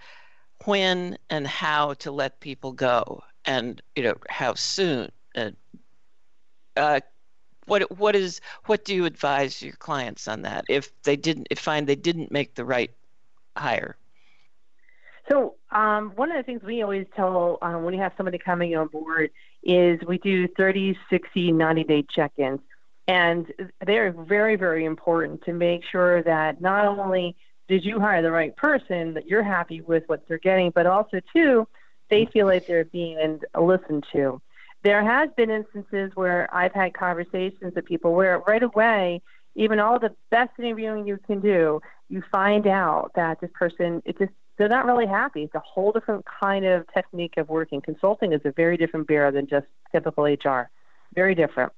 when 0.65 1.17
and 1.29 1.47
how 1.47 1.93
to 1.95 2.11
let 2.11 2.39
people 2.39 2.71
go, 2.71 3.23
and 3.45 3.81
you 3.95 4.03
know 4.03 4.15
how 4.29 4.53
soon. 4.53 5.11
And, 5.35 5.55
uh, 6.77 6.99
what 7.65 7.97
what 7.97 8.15
is 8.15 8.41
what 8.65 8.85
do 8.85 8.93
you 8.93 9.05
advise 9.05 9.61
your 9.61 9.75
clients 9.75 10.27
on 10.27 10.41
that 10.41 10.65
if 10.69 10.91
they 11.03 11.15
didn't 11.15 11.47
if 11.49 11.59
find 11.59 11.87
they 11.87 11.95
didn't 11.95 12.31
make 12.31 12.55
the 12.55 12.65
right 12.65 12.91
hire? 13.57 13.95
So 15.31 15.55
um, 15.71 16.11
one 16.15 16.31
of 16.31 16.37
the 16.37 16.43
things 16.43 16.61
we 16.63 16.81
always 16.81 17.07
tell 17.15 17.57
um, 17.61 17.83
when 17.83 17.93
you 17.93 18.01
have 18.01 18.13
somebody 18.17 18.37
coming 18.37 18.75
on 18.75 18.87
board 18.87 19.31
is 19.63 19.99
we 20.05 20.17
do 20.17 20.47
30, 20.49 20.97
60, 21.09 21.51
90 21.53 21.83
day 21.85 22.05
check-ins. 22.13 22.59
And 23.07 23.51
they're 23.85 24.11
very, 24.11 24.55
very 24.55 24.85
important 24.85 25.43
to 25.43 25.53
make 25.53 25.81
sure 25.89 26.23
that 26.23 26.61
not 26.61 26.85
only 26.85 27.35
did 27.67 27.85
you 27.85 27.99
hire 27.99 28.21
the 28.21 28.31
right 28.31 28.55
person, 28.55 29.13
that 29.13 29.27
you're 29.27 29.43
happy 29.43 29.81
with 29.81 30.03
what 30.07 30.27
they're 30.27 30.37
getting, 30.37 30.71
but 30.71 30.85
also 30.85 31.19
too, 31.33 31.67
they 32.09 32.25
feel 32.25 32.45
like 32.45 32.67
they're 32.67 32.85
being 32.85 33.39
listened 33.59 34.05
to. 34.13 34.41
There 34.83 35.03
has 35.03 35.29
been 35.37 35.49
instances 35.49 36.11
where 36.15 36.53
I've 36.53 36.73
had 36.73 36.93
conversations 36.93 37.73
with 37.75 37.85
people 37.85 38.13
where 38.13 38.39
right 38.39 38.61
away, 38.61 39.21
even 39.55 39.79
all 39.79 39.97
the 39.97 40.13
best 40.29 40.51
interviewing 40.59 41.07
you 41.07 41.17
can 41.25 41.39
do, 41.39 41.81
you 42.09 42.21
find 42.31 42.67
out 42.67 43.11
that 43.15 43.39
this 43.39 43.49
person 43.53 44.01
it 44.05 44.17
just 44.17 44.31
they're 44.57 44.69
not 44.69 44.85
really 44.85 45.07
happy. 45.07 45.43
It's 45.43 45.55
a 45.55 45.59
whole 45.59 45.91
different 45.91 46.25
kind 46.25 46.65
of 46.65 46.85
technique 46.93 47.35
of 47.37 47.49
working. 47.49 47.81
Consulting 47.81 48.33
is 48.33 48.41
a 48.45 48.51
very 48.51 48.77
different 48.77 49.07
bear 49.07 49.31
than 49.31 49.47
just 49.47 49.65
typical 49.91 50.25
HR. 50.25 50.69
Very 51.15 51.33
different. 51.33 51.71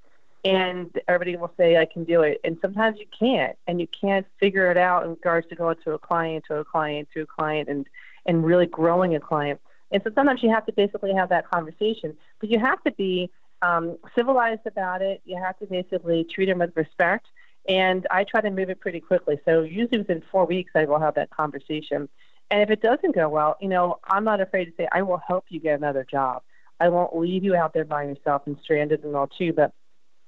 And 0.46 0.92
everybody 1.08 1.36
will 1.36 1.52
say, 1.58 1.78
I 1.78 1.86
can 1.86 2.04
do 2.04 2.22
it. 2.22 2.40
And 2.44 2.58
sometimes 2.62 3.00
you 3.00 3.08
can't. 3.18 3.58
And 3.68 3.82
you 3.82 3.88
can't 3.88 4.26
figure 4.40 4.72
it 4.72 4.78
out 4.78 5.04
in 5.04 5.10
regards 5.10 5.48
to 5.50 5.56
going 5.56 5.78
to 5.84 5.94
a 5.94 6.00
client, 6.00 6.46
to 6.48 6.58
a 6.58 6.64
client, 6.64 7.10
to 7.14 7.22
a 7.22 7.26
client, 7.26 7.68
and, 7.68 7.88
and 8.26 8.46
really 8.46 8.68
growing 8.68 9.16
a 9.16 9.20
client. 9.20 9.60
And 9.92 10.02
so 10.04 10.12
sometimes 10.16 10.44
you 10.44 10.52
have 10.52 10.66
to 10.68 10.74
basically 10.74 11.14
have 11.14 11.30
that 11.30 11.50
conversation. 11.50 12.16
But 12.40 12.50
you 12.52 12.60
have 12.60 12.82
to 12.84 12.92
be 12.92 13.30
um, 13.62 13.98
civilized 14.16 14.66
about 14.66 15.02
it. 15.02 15.22
You 15.26 15.38
have 15.42 15.58
to 15.60 15.66
basically 15.66 16.26
treat 16.26 16.46
them 16.46 16.60
with 16.60 16.76
respect. 16.76 17.28
And 17.68 18.06
I 18.12 18.24
try 18.24 18.42
to 18.42 18.52
move 18.52 18.70
it 18.70 18.80
pretty 18.80 19.00
quickly. 19.00 19.40
So 19.44 19.64
usually 19.64 19.98
within 19.98 20.22
four 20.32 20.46
weeks, 20.46 20.72
I 20.76 20.86
will 20.86 21.00
have 21.00 21.16
that 21.16 21.32
conversation 21.32 22.08
and 22.52 22.62
if 22.62 22.70
it 22.70 22.82
doesn't 22.82 23.16
go 23.16 23.28
well, 23.28 23.58
you 23.60 23.68
know, 23.68 24.00
I'm 24.04 24.24
not 24.24 24.42
afraid 24.42 24.66
to 24.66 24.72
say, 24.78 24.88
I 24.92 25.02
will 25.02 25.22
help 25.28 25.46
you 25.50 25.60
get 25.60 25.78
another 25.78 26.06
job. 26.10 26.44
I 26.80 26.90
won't 26.90 27.16
leave 27.16 27.44
you 27.44 27.56
out 27.56 27.74
there 27.74 27.86
by 27.86 28.04
yourself 28.04 28.44
and 28.46 28.58
stranded 28.62 29.04
and 29.04 29.16
all 29.16 29.28
too, 29.28 29.54
but 29.54 29.74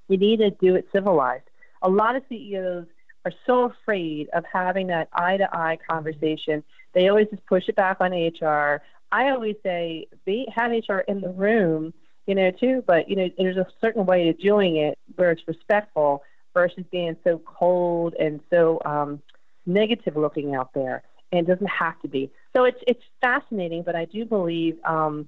we 0.07 0.17
need 0.17 0.37
to 0.37 0.51
do 0.51 0.75
it 0.75 0.87
civilized. 0.91 1.43
A 1.81 1.89
lot 1.89 2.15
of 2.15 2.23
CEOs 2.29 2.85
are 3.25 3.31
so 3.45 3.65
afraid 3.65 4.29
of 4.33 4.43
having 4.51 4.87
that 4.87 5.09
eye 5.13 5.37
to 5.37 5.55
eye 5.55 5.77
conversation. 5.89 6.63
They 6.93 7.09
always 7.09 7.27
just 7.29 7.45
push 7.45 7.67
it 7.67 7.75
back 7.75 7.97
on 7.99 8.11
HR. 8.11 8.81
I 9.11 9.29
always 9.29 9.55
say, 9.63 10.07
be, 10.25 10.47
have 10.55 10.71
HR 10.71 10.99
in 11.07 11.21
the 11.21 11.29
room, 11.29 11.93
you 12.25 12.35
know, 12.35 12.51
too, 12.51 12.83
but, 12.85 13.09
you 13.09 13.15
know, 13.15 13.29
there's 13.37 13.57
a 13.57 13.67
certain 13.81 14.05
way 14.05 14.29
of 14.29 14.39
doing 14.39 14.77
it 14.77 14.97
where 15.15 15.31
it's 15.31 15.47
respectful 15.47 16.23
versus 16.53 16.83
being 16.91 17.15
so 17.23 17.41
cold 17.45 18.15
and 18.19 18.39
so 18.49 18.81
um, 18.85 19.21
negative 19.65 20.15
looking 20.15 20.55
out 20.55 20.73
there 20.73 21.03
and 21.31 21.47
it 21.47 21.51
doesn't 21.51 21.67
have 21.67 21.99
to 22.01 22.07
be. 22.07 22.31
So 22.55 22.63
it's 22.63 22.79
it's 22.87 23.03
fascinating, 23.21 23.83
but 23.83 23.95
I 23.95 24.05
do 24.05 24.25
believe 24.25 24.77
um, 24.85 25.27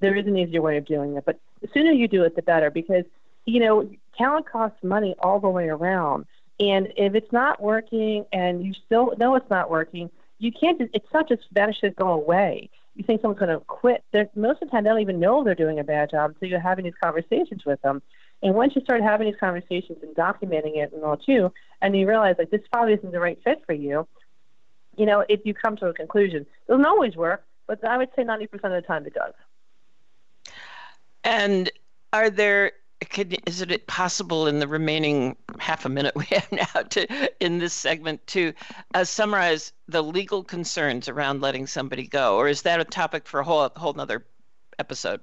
there 0.00 0.16
is 0.16 0.26
an 0.26 0.36
easier 0.36 0.62
way 0.62 0.76
of 0.76 0.84
doing 0.84 1.16
it. 1.16 1.24
But 1.24 1.38
the 1.60 1.68
sooner 1.72 1.92
you 1.92 2.08
do 2.08 2.24
it, 2.24 2.34
the 2.34 2.42
better, 2.42 2.70
because 2.70 3.04
you 3.44 3.60
know 3.60 3.88
talent 4.16 4.48
costs 4.48 4.78
money 4.82 5.14
all 5.18 5.40
the 5.40 5.48
way 5.48 5.68
around. 5.68 6.26
And 6.60 6.92
if 6.96 7.14
it's 7.14 7.32
not 7.32 7.60
working, 7.60 8.24
and 8.32 8.64
you 8.64 8.72
still 8.86 9.14
know 9.18 9.34
it's 9.34 9.50
not 9.50 9.70
working, 9.70 10.10
you 10.38 10.52
can't. 10.52 10.78
Just, 10.78 10.90
it's 10.94 11.12
not 11.12 11.28
just 11.28 11.42
vanish 11.52 11.78
and 11.82 11.94
go 11.96 12.08
away. 12.08 12.70
You 12.94 13.04
think 13.04 13.22
someone's 13.22 13.40
going 13.40 13.58
to 13.58 13.64
quit? 13.64 14.04
They're, 14.12 14.28
most 14.34 14.60
of 14.60 14.68
the 14.68 14.72
time, 14.72 14.84
they 14.84 14.90
don't 14.90 15.00
even 15.00 15.18
know 15.18 15.42
they're 15.42 15.54
doing 15.54 15.78
a 15.78 15.84
bad 15.84 16.10
job 16.10 16.32
until 16.32 16.48
you're 16.48 16.60
having 16.60 16.84
these 16.84 16.94
conversations 17.02 17.64
with 17.64 17.80
them. 17.80 18.02
And 18.42 18.54
once 18.54 18.74
you 18.74 18.82
start 18.82 19.02
having 19.02 19.28
these 19.28 19.40
conversations 19.40 19.98
and 20.02 20.14
documenting 20.14 20.76
it 20.76 20.92
and 20.92 21.02
all 21.02 21.16
too, 21.16 21.52
and 21.80 21.96
you 21.96 22.06
realize 22.06 22.36
like 22.38 22.50
this 22.50 22.60
probably 22.70 22.94
isn't 22.94 23.12
the 23.12 23.20
right 23.20 23.38
fit 23.42 23.62
for 23.66 23.72
you, 23.72 24.06
you 24.96 25.06
know, 25.06 25.24
if 25.28 25.40
you 25.44 25.54
come 25.54 25.76
to 25.76 25.86
a 25.86 25.94
conclusion, 25.94 26.42
it 26.42 26.68
doesn't 26.68 26.84
always 26.84 27.16
work, 27.16 27.44
but 27.66 27.82
I 27.84 27.96
would 27.96 28.10
say 28.14 28.24
90% 28.24 28.52
of 28.52 28.60
the 28.62 28.82
time 28.82 29.06
it 29.06 29.14
does. 29.14 29.32
And 31.24 31.70
are 32.12 32.28
there 32.28 32.72
could, 33.04 33.40
is 33.46 33.62
it 33.62 33.86
possible 33.86 34.46
in 34.46 34.58
the 34.58 34.68
remaining 34.68 35.36
half 35.58 35.84
a 35.84 35.88
minute 35.88 36.14
we 36.16 36.24
have 36.26 36.50
now 36.52 36.82
to 36.82 37.30
in 37.40 37.58
this 37.58 37.72
segment 37.72 38.26
to 38.28 38.52
uh, 38.94 39.04
summarize 39.04 39.72
the 39.88 40.02
legal 40.02 40.42
concerns 40.42 41.08
around 41.08 41.40
letting 41.40 41.66
somebody 41.66 42.06
go, 42.06 42.36
or 42.36 42.48
is 42.48 42.62
that 42.62 42.80
a 42.80 42.84
topic 42.84 43.26
for 43.26 43.40
a 43.40 43.44
whole 43.44 43.68
whole 43.76 43.92
another 43.92 44.24
episode? 44.78 45.20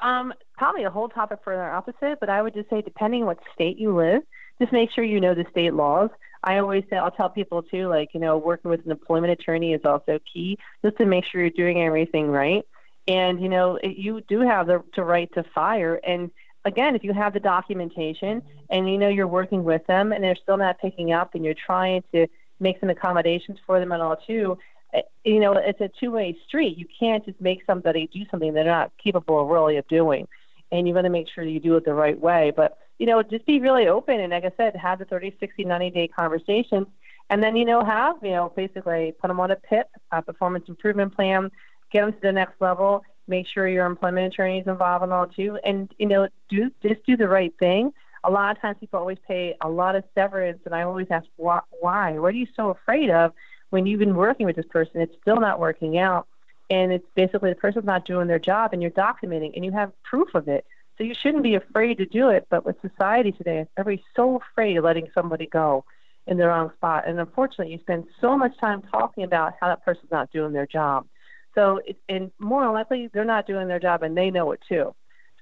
Um, 0.00 0.32
probably 0.56 0.84
a 0.84 0.90
whole 0.90 1.08
topic 1.08 1.40
for 1.44 1.52
another 1.52 1.76
episode, 1.76 2.18
but 2.20 2.30
I 2.30 2.42
would 2.42 2.54
just 2.54 2.70
say 2.70 2.80
depending 2.80 3.26
what 3.26 3.38
state 3.54 3.78
you 3.78 3.94
live, 3.94 4.22
just 4.60 4.72
make 4.72 4.90
sure 4.90 5.04
you 5.04 5.20
know 5.20 5.34
the 5.34 5.44
state 5.50 5.74
laws. 5.74 6.10
I 6.42 6.58
always 6.58 6.84
say 6.88 6.96
I'll 6.96 7.10
tell 7.10 7.28
people 7.28 7.62
too, 7.62 7.88
like 7.88 8.10
you 8.14 8.20
know, 8.20 8.38
working 8.38 8.70
with 8.70 8.84
an 8.84 8.90
employment 8.90 9.32
attorney 9.32 9.74
is 9.74 9.82
also 9.84 10.18
key, 10.32 10.58
just 10.84 10.96
to 10.98 11.04
make 11.04 11.24
sure 11.24 11.40
you're 11.40 11.50
doing 11.50 11.82
everything 11.82 12.28
right. 12.28 12.64
And 13.06 13.42
you 13.42 13.48
know, 13.48 13.78
you 13.82 14.22
do 14.22 14.40
have 14.40 14.66
the, 14.66 14.82
the 14.96 15.04
right 15.04 15.30
to 15.34 15.44
fire. 15.54 16.00
And 16.06 16.30
again, 16.64 16.94
if 16.94 17.04
you 17.04 17.12
have 17.12 17.32
the 17.32 17.40
documentation 17.40 18.42
and 18.68 18.90
you 18.90 18.98
know 18.98 19.08
you're 19.08 19.26
working 19.26 19.64
with 19.64 19.86
them 19.86 20.12
and 20.12 20.22
they're 20.22 20.36
still 20.36 20.56
not 20.56 20.78
picking 20.80 21.12
up, 21.12 21.34
and 21.34 21.44
you're 21.44 21.54
trying 21.54 22.02
to 22.12 22.26
make 22.58 22.78
some 22.80 22.90
accommodations 22.90 23.58
for 23.66 23.80
them 23.80 23.92
and 23.92 24.02
all 24.02 24.16
too, 24.16 24.58
eh, 24.92 25.02
you 25.24 25.40
know, 25.40 25.52
it's 25.52 25.80
a 25.80 25.90
two-way 26.00 26.36
street. 26.46 26.76
You 26.76 26.86
can't 26.98 27.24
just 27.24 27.40
make 27.40 27.62
somebody 27.66 28.08
do 28.12 28.24
something 28.30 28.52
they're 28.52 28.64
not 28.64 28.92
capable 29.02 29.46
really 29.46 29.76
of 29.76 29.88
doing, 29.88 30.28
and 30.70 30.86
you 30.86 30.94
got 30.94 31.02
to 31.02 31.10
make 31.10 31.28
sure 31.28 31.44
you 31.44 31.60
do 31.60 31.76
it 31.76 31.84
the 31.84 31.94
right 31.94 32.18
way. 32.18 32.52
But 32.54 32.78
you 32.98 33.06
know, 33.06 33.22
just 33.22 33.46
be 33.46 33.60
really 33.60 33.88
open 33.88 34.20
and, 34.20 34.30
like 34.30 34.44
I 34.44 34.52
said, 34.58 34.76
have 34.76 34.98
the 34.98 35.06
30, 35.06 35.34
60, 35.40 35.64
90-day 35.64 36.08
conversations, 36.08 36.86
and 37.30 37.42
then 37.42 37.56
you 37.56 37.64
know, 37.64 37.82
have 37.82 38.16
you 38.22 38.32
know, 38.32 38.52
basically 38.54 39.14
put 39.20 39.28
them 39.28 39.40
on 39.40 39.50
a 39.50 39.56
PIP, 39.56 39.88
a 40.12 40.20
performance 40.20 40.66
improvement 40.68 41.16
plan, 41.16 41.50
get 41.90 42.02
them 42.02 42.12
to 42.12 42.20
the 42.20 42.32
next 42.32 42.60
level. 42.60 43.02
Make 43.30 43.46
sure 43.46 43.68
your 43.68 43.86
employment 43.86 44.34
attorney 44.34 44.58
is 44.58 44.66
involved 44.66 45.04
in 45.04 45.12
all 45.12 45.28
too, 45.28 45.56
and 45.64 45.88
you 45.98 46.06
know, 46.06 46.26
do 46.48 46.68
just 46.82 47.06
do 47.06 47.16
the 47.16 47.28
right 47.28 47.54
thing. 47.60 47.92
A 48.24 48.30
lot 48.30 48.54
of 48.54 48.60
times, 48.60 48.78
people 48.80 48.98
always 48.98 49.18
pay 49.26 49.54
a 49.60 49.68
lot 49.68 49.94
of 49.94 50.02
severance, 50.16 50.58
and 50.66 50.74
I 50.74 50.82
always 50.82 51.06
ask 51.10 51.26
why. 51.36 51.60
Why? 51.78 52.18
What 52.18 52.34
are 52.34 52.36
you 52.36 52.48
so 52.56 52.70
afraid 52.70 53.08
of 53.08 53.32
when 53.70 53.86
you've 53.86 54.00
been 54.00 54.16
working 54.16 54.46
with 54.46 54.56
this 54.56 54.66
person? 54.68 55.00
It's 55.00 55.14
still 55.22 55.38
not 55.38 55.60
working 55.60 55.96
out, 55.96 56.26
and 56.70 56.90
it's 56.90 57.06
basically 57.14 57.50
the 57.50 57.56
person's 57.56 57.84
not 57.84 58.04
doing 58.04 58.26
their 58.26 58.40
job, 58.40 58.72
and 58.72 58.82
you're 58.82 58.90
documenting, 58.90 59.52
and 59.54 59.64
you 59.64 59.70
have 59.70 59.92
proof 60.02 60.34
of 60.34 60.48
it. 60.48 60.66
So 60.98 61.04
you 61.04 61.14
shouldn't 61.14 61.44
be 61.44 61.54
afraid 61.54 61.98
to 61.98 62.06
do 62.06 62.30
it. 62.30 62.48
But 62.50 62.66
with 62.66 62.76
society 62.82 63.30
today, 63.30 63.64
everybody's 63.78 64.04
so 64.16 64.40
afraid 64.42 64.76
of 64.76 64.82
letting 64.82 65.08
somebody 65.14 65.46
go 65.46 65.84
in 66.26 66.36
the 66.36 66.48
wrong 66.48 66.72
spot, 66.76 67.04
and 67.06 67.20
unfortunately, 67.20 67.72
you 67.72 67.78
spend 67.78 68.06
so 68.20 68.36
much 68.36 68.58
time 68.58 68.82
talking 68.90 69.22
about 69.22 69.54
how 69.60 69.68
that 69.68 69.84
person's 69.84 70.10
not 70.10 70.32
doing 70.32 70.52
their 70.52 70.66
job. 70.66 71.06
So, 71.54 71.80
it, 71.84 71.96
and 72.08 72.30
more 72.38 72.70
likely, 72.72 73.10
they're 73.12 73.24
not 73.24 73.46
doing 73.46 73.68
their 73.68 73.80
job, 73.80 74.02
and 74.02 74.16
they 74.16 74.30
know 74.30 74.52
it 74.52 74.60
too. 74.68 74.94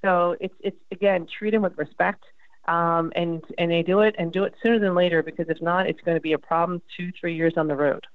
So 0.05 0.37
it's 0.41 0.55
it's 0.61 0.77
again 0.93 1.27
treat 1.27 1.51
them 1.51 1.63
with 1.63 1.77
respect, 1.77 2.25
um, 2.67 3.13
and 3.17 3.43
and 3.59 3.71
they 3.71 3.83
do 3.83 4.01
it 4.01 4.15
and 4.19 4.33
do 4.33 4.45
it 4.45 4.55
sooner 4.63 4.79
than 4.79 4.95
later 4.95 5.23
because 5.23 5.47
if 5.49 5.61
not, 5.61 5.87
it's 5.87 6.01
going 6.03 6.17
to 6.17 6.21
be 6.21 6.33
a 6.33 6.39
problem 6.39 6.81
two 6.97 7.11
three 7.21 7.35
years 7.35 7.55
on 7.57 7.67
the 7.67 7.77
road. 7.77 8.07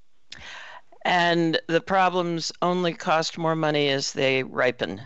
And 1.06 1.60
the 1.68 1.82
problems 1.82 2.52
only 2.62 2.94
cost 2.94 3.38
more 3.38 3.56
money 3.56 3.90
as 3.90 4.14
they 4.14 4.44
ripen, 4.44 5.02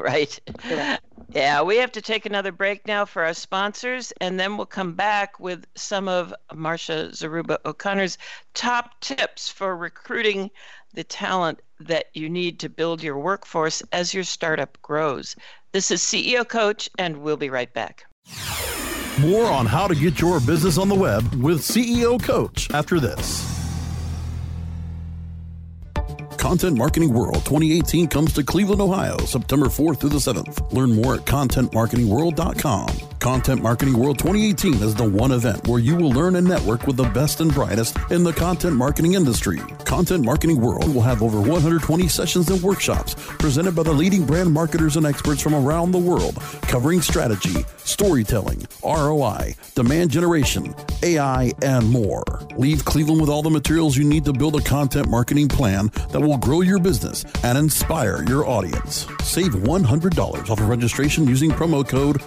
right? 0.04 0.38
Correct. 0.58 1.02
Yeah, 1.32 1.62
we 1.62 1.76
have 1.76 1.92
to 1.92 2.00
take 2.00 2.26
another 2.26 2.50
break 2.50 2.86
now 2.86 3.04
for 3.04 3.24
our 3.24 3.34
sponsors, 3.34 4.12
and 4.20 4.40
then 4.40 4.56
we'll 4.56 4.66
come 4.66 4.94
back 4.94 5.38
with 5.38 5.64
some 5.76 6.08
of 6.08 6.34
Marsha 6.52 7.10
Zaruba 7.10 7.58
O'Connor's 7.64 8.18
top 8.54 8.98
tips 9.00 9.48
for 9.48 9.76
recruiting 9.76 10.50
the 10.94 11.04
talent 11.04 11.60
that 11.78 12.06
you 12.14 12.28
need 12.28 12.58
to 12.60 12.68
build 12.68 13.02
your 13.02 13.18
workforce 13.18 13.82
as 13.92 14.12
your 14.12 14.24
startup 14.24 14.80
grows. 14.82 15.36
This 15.72 15.90
is 15.90 16.00
CEO 16.00 16.48
Coach, 16.48 16.90
and 16.98 17.18
we'll 17.18 17.36
be 17.36 17.50
right 17.50 17.72
back. 17.72 18.04
More 19.20 19.46
on 19.46 19.66
how 19.66 19.86
to 19.86 19.94
get 19.94 20.20
your 20.20 20.40
business 20.40 20.78
on 20.78 20.88
the 20.88 20.94
web 20.94 21.32
with 21.34 21.60
CEO 21.60 22.20
Coach 22.20 22.70
after 22.72 22.98
this. 22.98 23.59
Content 26.40 26.74
Marketing 26.74 27.12
World 27.12 27.44
2018 27.44 28.08
comes 28.08 28.32
to 28.32 28.42
Cleveland, 28.42 28.80
Ohio, 28.80 29.18
September 29.18 29.66
4th 29.66 29.98
through 29.98 30.08
the 30.08 30.16
7th. 30.16 30.72
Learn 30.72 30.90
more 30.90 31.16
at 31.16 31.20
contentmarketingworld.com. 31.20 33.09
Content 33.20 33.62
Marketing 33.62 33.98
World 33.98 34.18
2018 34.18 34.82
is 34.82 34.94
the 34.94 35.04
one 35.04 35.30
event 35.32 35.68
where 35.68 35.78
you 35.78 35.94
will 35.94 36.08
learn 36.08 36.36
and 36.36 36.48
network 36.48 36.86
with 36.86 36.96
the 36.96 37.04
best 37.04 37.42
and 37.42 37.52
brightest 37.52 37.98
in 38.10 38.24
the 38.24 38.32
content 38.32 38.74
marketing 38.74 39.12
industry. 39.12 39.58
Content 39.84 40.24
Marketing 40.24 40.58
World 40.58 40.94
will 40.94 41.02
have 41.02 41.22
over 41.22 41.38
120 41.38 42.08
sessions 42.08 42.48
and 42.48 42.62
workshops 42.62 43.14
presented 43.38 43.76
by 43.76 43.82
the 43.82 43.92
leading 43.92 44.24
brand 44.24 44.50
marketers 44.50 44.96
and 44.96 45.04
experts 45.04 45.42
from 45.42 45.54
around 45.54 45.90
the 45.90 45.98
world, 45.98 46.36
covering 46.62 47.02
strategy, 47.02 47.62
storytelling, 47.76 48.66
ROI, 48.82 49.54
demand 49.74 50.10
generation, 50.10 50.74
AI, 51.02 51.52
and 51.60 51.90
more. 51.90 52.24
Leave 52.56 52.86
Cleveland 52.86 53.20
with 53.20 53.28
all 53.28 53.42
the 53.42 53.50
materials 53.50 53.98
you 53.98 54.04
need 54.04 54.24
to 54.24 54.32
build 54.32 54.56
a 54.56 54.62
content 54.62 55.10
marketing 55.10 55.48
plan 55.48 55.90
that 56.10 56.20
will 56.20 56.38
grow 56.38 56.62
your 56.62 56.78
business 56.78 57.26
and 57.44 57.58
inspire 57.58 58.24
your 58.24 58.46
audience. 58.46 59.06
Save 59.22 59.52
$100 59.52 60.50
off 60.50 60.50
of 60.50 60.68
registration 60.68 61.26
using 61.26 61.50
promo 61.50 61.86
code 61.86 62.22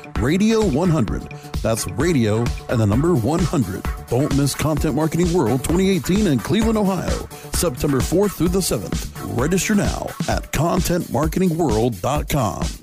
RADIO100. 0.84 1.62
That's 1.62 1.88
radio 1.92 2.40
and 2.70 2.80
the 2.80 2.86
number 2.86 3.16
100. 3.16 3.84
Don't 4.08 4.34
miss 4.36 4.54
Content 4.56 4.96
Marketing 4.96 5.32
World 5.34 5.64
2018 5.64 6.28
in 6.28 6.40
Cleveland, 6.40 6.78
Ohio, 6.78 7.28
September 7.54 8.00
4th 8.00 8.34
through 8.34 8.50
the 8.50 8.60
7th. 8.60 9.10
Register 9.40 9.76
now 9.76 10.08
at 10.28 10.52
contentmarketingworld.com. 10.52 12.83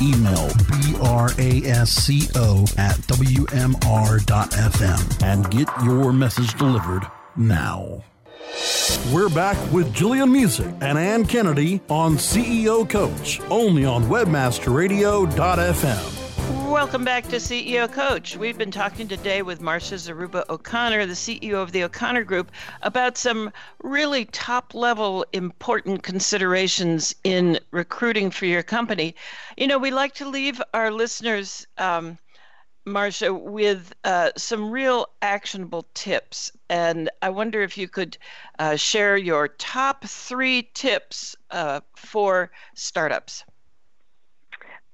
Email 0.00 0.48
brasco 0.68 1.02
at 2.78 2.94
wmr.fm 3.08 5.02
and 5.22 5.50
get 5.50 5.68
your 5.84 6.12
message 6.12 6.54
delivered 6.54 7.02
now. 7.36 8.04
We're 9.12 9.28
back 9.28 9.58
with 9.72 9.92
Jillian 9.94 10.30
Muessig 10.30 10.72
and 10.80 10.96
Anne 10.98 11.26
Kennedy 11.26 11.80
on 11.88 12.16
CEO 12.16 12.88
Coach, 12.88 13.40
only 13.50 13.84
on 13.84 14.04
WebmasterRadio.fm. 14.04 16.17
Welcome 16.78 17.04
back 17.04 17.24
to 17.30 17.36
CEO 17.38 17.92
Coach. 17.92 18.36
We've 18.36 18.56
been 18.56 18.70
talking 18.70 19.08
today 19.08 19.42
with 19.42 19.60
Marcia 19.60 19.96
Zaruba 19.96 20.48
O'Connor, 20.48 21.06
the 21.06 21.14
CEO 21.14 21.54
of 21.54 21.72
the 21.72 21.82
O'Connor 21.82 22.22
Group, 22.22 22.52
about 22.82 23.18
some 23.18 23.52
really 23.82 24.26
top 24.26 24.74
level 24.74 25.26
important 25.32 26.04
considerations 26.04 27.16
in 27.24 27.58
recruiting 27.72 28.30
for 28.30 28.46
your 28.46 28.62
company. 28.62 29.16
You 29.56 29.66
know, 29.66 29.76
we 29.76 29.90
like 29.90 30.14
to 30.14 30.28
leave 30.28 30.62
our 30.72 30.92
listeners. 30.92 31.66
Um, 31.78 32.16
Marcia, 32.86 33.34
with 33.34 33.92
uh, 34.04 34.30
some 34.36 34.70
real 34.70 35.08
actionable 35.20 35.88
tips. 35.94 36.52
And 36.70 37.10
I 37.20 37.30
wonder 37.30 37.60
if 37.60 37.76
you 37.76 37.88
could 37.88 38.16
uh, 38.60 38.76
share 38.76 39.16
your 39.16 39.48
top 39.48 40.04
three 40.04 40.70
tips 40.74 41.34
uh, 41.50 41.80
for 41.96 42.52
startups. 42.76 43.42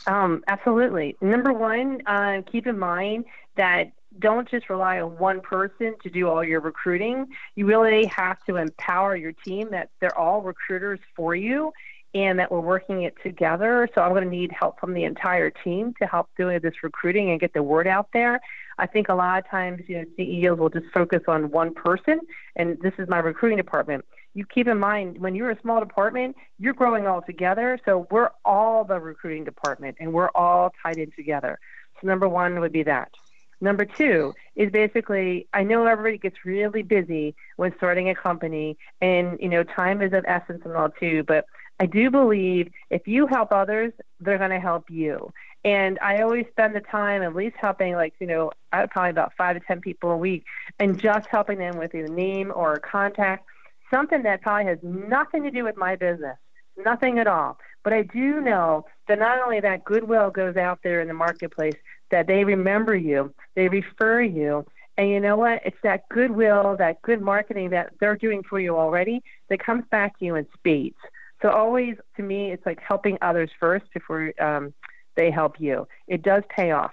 Um, 0.07 0.45
absolutely. 0.47 1.17
Number 1.21 1.53
one, 1.53 2.03
uh, 2.07 2.43
keep 2.51 2.67
in 2.67 2.79
mind 2.79 3.25
that 3.57 3.93
don't 4.19 4.49
just 4.49 4.71
rely 4.71 5.01
on 5.01 5.19
one 5.19 5.41
person 5.41 5.95
to 6.03 6.11
do 6.11 6.29
all 6.29 6.45
your 6.45 6.61
recruiting. 6.61 7.27
You 7.57 7.67
really 7.67 8.07
have 8.07 8.43
to 8.45 8.57
empower 8.57 9.17
your 9.17 9.33
team 9.33 9.71
that 9.71 9.91
they're 10.01 10.17
all 10.17 10.43
recruiters 10.43 11.01
for 11.17 11.35
you 11.35 11.73
and 12.15 12.39
that 12.39 12.51
we're 12.51 12.61
working 12.61 13.03
it 13.03 13.15
together. 13.23 13.89
So 13.95 14.01
I'm 14.01 14.11
going 14.13 14.23
to 14.25 14.31
need 14.31 14.53
help 14.53 14.79
from 14.79 14.95
the 14.95 15.03
entire 15.03 15.51
team 15.51 15.95
to 16.01 16.07
help 16.07 16.29
doing 16.37 16.61
this 16.61 16.75
recruiting 16.83 17.31
and 17.31 17.41
get 17.41 17.53
the 17.55 17.63
word 17.63 17.89
out 17.89 18.09
there. 18.13 18.41
I 18.79 18.87
think 18.87 19.09
a 19.09 19.15
lot 19.15 19.39
of 19.39 19.51
times, 19.51 19.83
you 19.89 19.99
know, 19.99 20.05
CEOs 20.17 20.59
will 20.59 20.71
just 20.71 20.87
focus 20.93 21.23
on 21.27 21.51
one 21.51 21.75
person, 21.75 22.21
and 22.57 22.79
this 22.83 22.93
is 22.99 23.09
my 23.09 23.19
recruiting 23.19 23.57
department. 23.57 24.05
You 24.35 24.45
keep 24.45 24.67
in 24.67 24.79
mind 24.79 25.19
when 25.19 25.35
you're 25.35 25.51
a 25.51 25.61
small 25.61 25.81
department, 25.81 26.37
you're 26.59 26.75
growing 26.75 27.07
all 27.07 27.23
together. 27.23 27.79
So 27.85 28.07
we're 28.11 28.31
all 28.45 28.85
the 28.85 28.99
recruiting 29.01 29.45
department, 29.45 29.97
and 30.01 30.13
we're 30.13 30.31
all 30.35 30.73
tied 30.83 30.99
in 30.99 31.13
together. 31.13 31.59
So 32.01 32.09
number 32.09 32.29
one 32.29 32.61
would 32.61 32.73
be 32.73 32.83
that. 32.83 33.13
Number 33.61 33.85
two 33.85 34.35
is 34.57 34.71
basically, 34.71 35.47
I 35.55 35.63
know 35.63 35.87
everybody 35.87 36.19
gets 36.19 36.45
really 36.45 36.83
busy 36.83 37.35
when 37.57 37.75
starting 37.77 38.11
a 38.11 38.15
company, 38.15 38.77
and 39.01 39.39
you 39.41 39.49
know, 39.49 39.63
time 39.63 40.03
is 40.03 40.13
of 40.13 40.25
essence 40.27 40.63
and 40.65 40.75
all 40.75 40.91
too. 40.91 41.23
But 41.23 41.47
I 41.81 41.87
do 41.87 42.11
believe 42.11 42.71
if 42.91 43.07
you 43.07 43.27
help 43.27 43.53
others, 43.53 43.93
they're 44.21 44.39
going 44.39 44.51
to 44.51 44.61
help 44.61 44.91
you. 44.91 45.33
And 45.65 45.99
I 46.01 46.21
always 46.21 46.47
spend 46.51 46.77
the 46.77 46.81
time 46.81 47.23
at 47.23 47.35
least 47.35 47.57
helping, 47.59 47.95
like, 47.95 48.15
you 48.21 48.27
know, 48.27 48.51
uh, 48.73 48.87
probably 48.91 49.11
about 49.11 49.33
five 49.37 49.57
to 49.57 49.61
10 49.67 49.81
people 49.81 50.11
a 50.11 50.17
week, 50.17 50.45
and 50.79 51.01
just 51.01 51.27
helping 51.29 51.59
them 51.59 51.79
with 51.79 51.95
a 51.95 52.03
name 52.03 52.53
or 52.55 52.79
contact, 52.79 53.47
something 53.95 54.23
that 54.25 54.43
probably 54.43 54.67
has 54.67 54.79
nothing 54.83 55.45
to 55.45 55.51
do 55.51 55.63
with 55.63 55.77
my 55.77 55.95
business, 55.95 56.37
nothing 56.85 57.19
at 57.19 57.27
all. 57.27 57.59
But 57.85 57.93
I 57.93 58.03
do 58.03 58.41
know 58.41 58.87
that 59.07 59.19
not 59.19 59.39
only 59.41 59.61
that 59.61 59.85
goodwill 59.85 60.31
goes 60.31 60.57
out 60.57 60.81
there 60.83 61.01
in 61.01 61.09
the 61.09 61.15
marketplace, 61.15 61.77
that 62.11 62.27
they 62.27 62.45
remember 62.45 62.97
you, 62.97 63.33
they 63.55 63.69
refer 63.69 64.21
you, 64.21 64.67
and 64.97 65.09
you 65.11 65.21
know 65.21 65.37
what? 65.37 65.61
It's 65.65 65.77
that 65.83 66.09
goodwill, 66.09 66.77
that 66.79 67.03
good 67.03 67.21
marketing 67.21 67.71
that 67.71 67.93
they're 68.01 68.17
doing 68.17 68.43
for 68.43 68.61
you 68.61 68.77
already 68.77 69.23
that 69.49 69.65
comes 69.65 69.85
back 69.91 70.19
to 70.19 70.25
you 70.25 70.35
in 70.37 70.47
spades. 70.57 70.97
So 71.43 71.51
always, 71.51 71.97
to 72.17 72.23
me, 72.23 72.53
it's 72.53 72.65
like 72.65 72.81
helping 72.81 73.19
others 73.21 73.51
first 73.59 73.85
before 73.93 74.33
um, 74.41 74.73
they 75.17 75.31
help 75.31 75.61
you. 75.61 75.87
It 76.07 76.23
does 76.23 76.43
pay 76.49 76.71
off. 76.71 76.93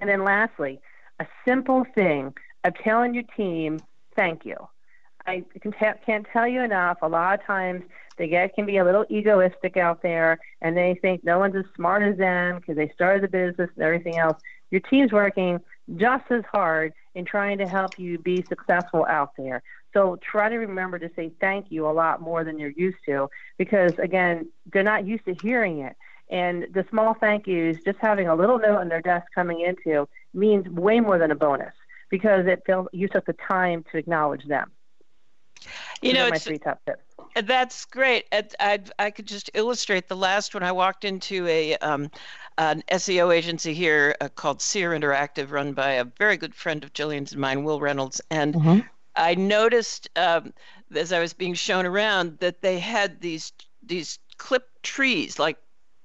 And 0.00 0.08
then 0.08 0.24
lastly, 0.24 0.80
a 1.20 1.26
simple 1.46 1.84
thing 1.94 2.34
of 2.64 2.74
telling 2.82 3.14
your 3.14 3.24
team, 3.36 3.80
thank 4.16 4.44
you. 4.44 4.56
I 5.26 5.44
can 5.60 5.72
t- 5.72 6.00
can't 6.04 6.26
tell 6.32 6.46
you 6.46 6.62
enough. 6.62 6.98
A 7.02 7.08
lot 7.08 7.38
of 7.38 7.46
times 7.46 7.82
they 8.16 8.28
get 8.28 8.54
can 8.54 8.66
be 8.66 8.76
a 8.76 8.84
little 8.84 9.04
egoistic 9.10 9.76
out 9.76 10.02
there, 10.02 10.38
and 10.60 10.76
they 10.76 10.98
think 11.00 11.24
no 11.24 11.38
one's 11.38 11.56
as 11.56 11.64
smart 11.74 12.02
as 12.02 12.16
them 12.16 12.56
because 12.56 12.76
they 12.76 12.88
started 12.94 13.22
the 13.22 13.28
business 13.28 13.70
and 13.74 13.84
everything 13.84 14.18
else. 14.18 14.40
Your 14.70 14.80
team's 14.80 15.12
working 15.12 15.60
just 15.96 16.24
as 16.30 16.42
hard 16.50 16.92
in 17.14 17.24
trying 17.24 17.58
to 17.58 17.68
help 17.68 17.98
you 17.98 18.18
be 18.18 18.42
successful 18.42 19.06
out 19.08 19.32
there. 19.36 19.62
So 19.92 20.16
try 20.16 20.48
to 20.48 20.56
remember 20.56 20.98
to 20.98 21.10
say 21.14 21.30
thank 21.40 21.66
you 21.70 21.86
a 21.86 21.92
lot 21.92 22.20
more 22.20 22.42
than 22.42 22.58
you're 22.58 22.70
used 22.70 22.98
to 23.06 23.28
because, 23.58 23.92
again, 23.98 24.50
they're 24.72 24.82
not 24.82 25.06
used 25.06 25.24
to 25.26 25.34
hearing 25.34 25.80
it. 25.80 25.96
And 26.30 26.66
the 26.72 26.84
small 26.90 27.14
thank 27.14 27.46
yous, 27.46 27.78
just 27.84 27.98
having 28.00 28.28
a 28.28 28.34
little 28.34 28.58
note 28.58 28.78
on 28.78 28.88
their 28.88 29.02
desk 29.02 29.26
coming 29.34 29.60
into, 29.60 30.08
means 30.32 30.66
way 30.68 30.98
more 31.00 31.18
than 31.18 31.30
a 31.30 31.36
bonus 31.36 31.74
because 32.10 32.46
it 32.46 32.62
feels 32.66 32.88
you 32.92 33.08
took 33.08 33.26
the 33.26 33.34
time 33.34 33.84
to 33.92 33.98
acknowledge 33.98 34.44
them. 34.46 34.70
You 36.02 36.12
Those 36.12 36.18
know, 36.18 36.30
my 36.30 36.38
three 36.38 36.58
top 36.58 36.80
tips. 36.84 37.02
That's 37.42 37.84
great. 37.84 38.26
I, 38.32 38.80
I, 38.98 39.10
could 39.10 39.26
just 39.26 39.50
illustrate 39.54 40.08
the 40.08 40.16
last 40.16 40.54
one. 40.54 40.62
I 40.62 40.70
walked 40.70 41.04
into 41.04 41.46
a 41.48 41.76
um, 41.78 42.10
an 42.58 42.84
SEO 42.92 43.34
agency 43.34 43.74
here 43.74 44.14
uh, 44.20 44.28
called 44.28 44.62
Seer 44.62 44.90
Interactive, 44.92 45.50
run 45.50 45.72
by 45.72 45.92
a 45.92 46.04
very 46.04 46.36
good 46.36 46.54
friend 46.54 46.84
of 46.84 46.92
Jillian's 46.92 47.32
and 47.32 47.40
mine, 47.40 47.64
Wil 47.64 47.80
Reynolds, 47.80 48.20
and 48.30 48.54
mm-hmm. 48.54 48.80
I 49.16 49.34
noticed 49.34 50.08
um, 50.16 50.52
as 50.94 51.12
I 51.12 51.20
was 51.20 51.32
being 51.32 51.54
shown 51.54 51.86
around 51.86 52.38
that 52.38 52.62
they 52.62 52.78
had 52.78 53.20
these 53.20 53.52
these 53.82 54.18
clipped 54.36 54.82
trees 54.82 55.38
like 55.38 55.58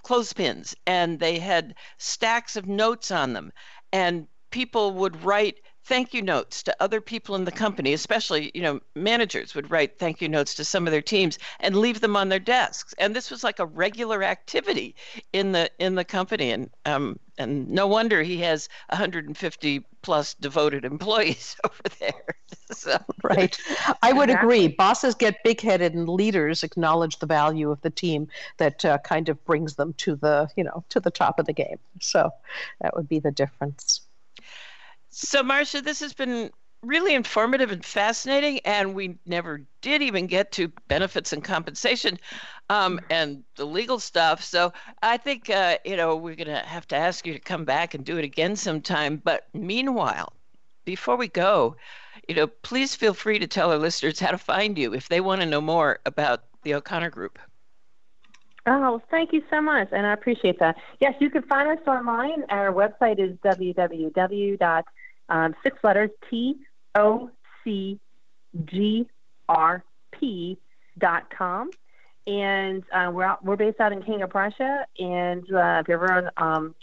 clothespins, 0.04 0.76
and 0.88 1.20
they 1.20 1.38
had 1.38 1.76
stacks 1.98 2.56
of 2.56 2.68
notes 2.68 3.12
on 3.12 3.34
them, 3.34 3.52
and 3.94 4.28
people 4.50 4.94
would 4.94 5.24
write 5.24 5.60
thank 5.90 6.14
you 6.14 6.22
notes 6.22 6.62
to 6.62 6.76
other 6.80 7.02
people 7.02 7.34
in 7.34 7.46
the 7.46 7.52
company, 7.52 7.94
especially, 7.94 8.52
you 8.54 8.62
know, 8.62 8.80
managers 8.94 9.56
would 9.56 9.72
write 9.72 9.98
thank 9.98 10.22
you 10.22 10.30
notes 10.30 10.54
to 10.54 10.64
some 10.64 10.86
of 10.86 10.92
their 10.92 11.02
teams 11.02 11.40
and 11.60 11.76
leave 11.76 12.00
them 12.00 12.16
on 12.16 12.30
their 12.30 12.40
desks. 12.40 12.94
And 13.00 13.16
this 13.16 13.32
was 13.32 13.44
like 13.44 13.58
a 13.58 13.66
regular 13.66 14.22
activity 14.22 14.96
in 15.34 15.52
the 15.52 15.72
in 15.80 15.96
the 15.96 16.06
company. 16.06 16.52
And 16.52 16.70
um, 16.86 17.20
and 17.40 17.68
no 17.68 17.88
wonder 17.88 18.22
he 18.22 18.38
has 18.38 18.70
150 18.90 19.84
plus 20.04 20.36
devoted 20.36 20.86
employees 20.94 21.56
over 21.66 21.96
there. 22.00 22.36
so. 22.72 23.00
Right. 23.24 23.58
I 24.04 24.14
would 24.14 24.30
agree. 24.30 24.68
Bosses 24.68 25.16
get 25.16 25.44
big 25.44 25.60
headed 25.60 25.96
and 25.96 26.08
leaders 26.08 26.64
acknowledge 26.64 27.18
the 27.18 27.26
value 27.26 27.72
of 27.72 27.82
the 27.82 27.90
team 27.90 28.28
that 28.58 28.86
uh, 28.86 29.00
kind 29.00 29.28
of 29.28 29.44
brings 29.44 29.74
them 29.74 29.94
to 29.94 30.16
the, 30.16 30.50
you 30.56 30.64
know, 30.64 30.84
to 30.90 31.00
the 31.00 31.12
top 31.12 31.40
of 31.40 31.48
the 31.48 31.54
game. 31.54 31.80
So 32.00 32.30
that 32.82 32.96
would 32.96 33.10
be 33.10 33.18
the 33.18 33.32
difference. 33.32 34.02
So, 35.10 35.44
Marcia, 35.44 35.82
this 35.82 36.00
has 36.02 36.14
been 36.14 36.52
really 36.82 37.14
informative 37.14 37.72
and 37.72 37.84
fascinating, 37.84 38.60
and 38.60 38.94
we 38.94 39.18
never 39.26 39.62
did 39.82 40.02
even 40.02 40.28
get 40.28 40.52
to 40.54 40.72
benefits 40.88 41.34
and 41.34 41.44
compensation 41.44 42.18
um, 42.70 43.00
and 43.10 43.44
the 43.56 43.66
legal 43.66 44.00
stuff. 44.00 44.44
So, 44.44 44.72
I 45.02 45.18
think, 45.18 45.50
uh, 45.50 45.78
you 45.84 45.98
know, 45.98 46.16
we're 46.16 46.36
going 46.36 46.48
to 46.48 46.60
have 46.60 46.88
to 46.90 46.96
ask 46.96 47.26
you 47.26 47.34
to 47.34 47.40
come 47.40 47.66
back 47.66 47.94
and 47.94 48.06
do 48.06 48.18
it 48.18 48.24
again 48.24 48.56
sometime. 48.56 49.18
But 49.24 49.48
meanwhile, 49.54 50.34
before 50.86 51.18
we 51.18 51.28
go, 51.28 51.76
you 52.28 52.36
know, 52.36 52.48
please 52.48 52.96
feel 52.96 53.14
free 53.14 53.40
to 53.40 53.48
tell 53.48 53.72
our 53.72 53.78
listeners 53.78 54.20
how 54.20 54.32
to 54.32 54.38
find 54.38 54.78
you 54.78 54.94
if 54.94 55.10
they 55.10 55.22
want 55.22 55.42
to 55.42 55.48
know 55.48 55.62
more 55.62 56.00
about 56.06 56.44
the 56.64 56.76
O'Connor 56.76 57.10
Group. 57.10 57.40
Oh, 58.66 59.02
thank 59.10 59.34
you 59.34 59.42
so 59.50 59.62
much, 59.62 59.88
and 59.92 60.06
I 60.06 60.14
appreciate 60.14 60.60
that. 60.60 60.76
Yes, 61.00 61.16
you 61.20 61.30
can 61.30 61.42
find 61.44 61.68
us 61.70 61.86
online. 61.88 62.44
Our 62.50 62.72
website 62.72 63.20
is 63.20 63.36
www 63.40 64.84
um, 65.30 65.56
six 65.64 65.78
letters 65.84 66.10
T 66.30 66.58
O 66.96 67.30
C 67.64 68.00
G 68.66 69.08
R 69.48 69.84
P 70.12 70.58
dot 70.98 71.30
com. 71.36 71.72
And 72.28 72.84
uh, 72.94 73.10
we're 73.14 73.24
out, 73.24 73.44
we're 73.44 73.56
based 73.56 73.80
out 73.80 73.92
in 73.92 74.04
King 74.04 74.22
of 74.22 74.30
Prussia. 74.30 74.86
And 75.00 75.44
uh, 75.52 75.82
if 75.82 75.88
you're 75.88 76.04
ever 76.04 76.32
um, 76.38 76.76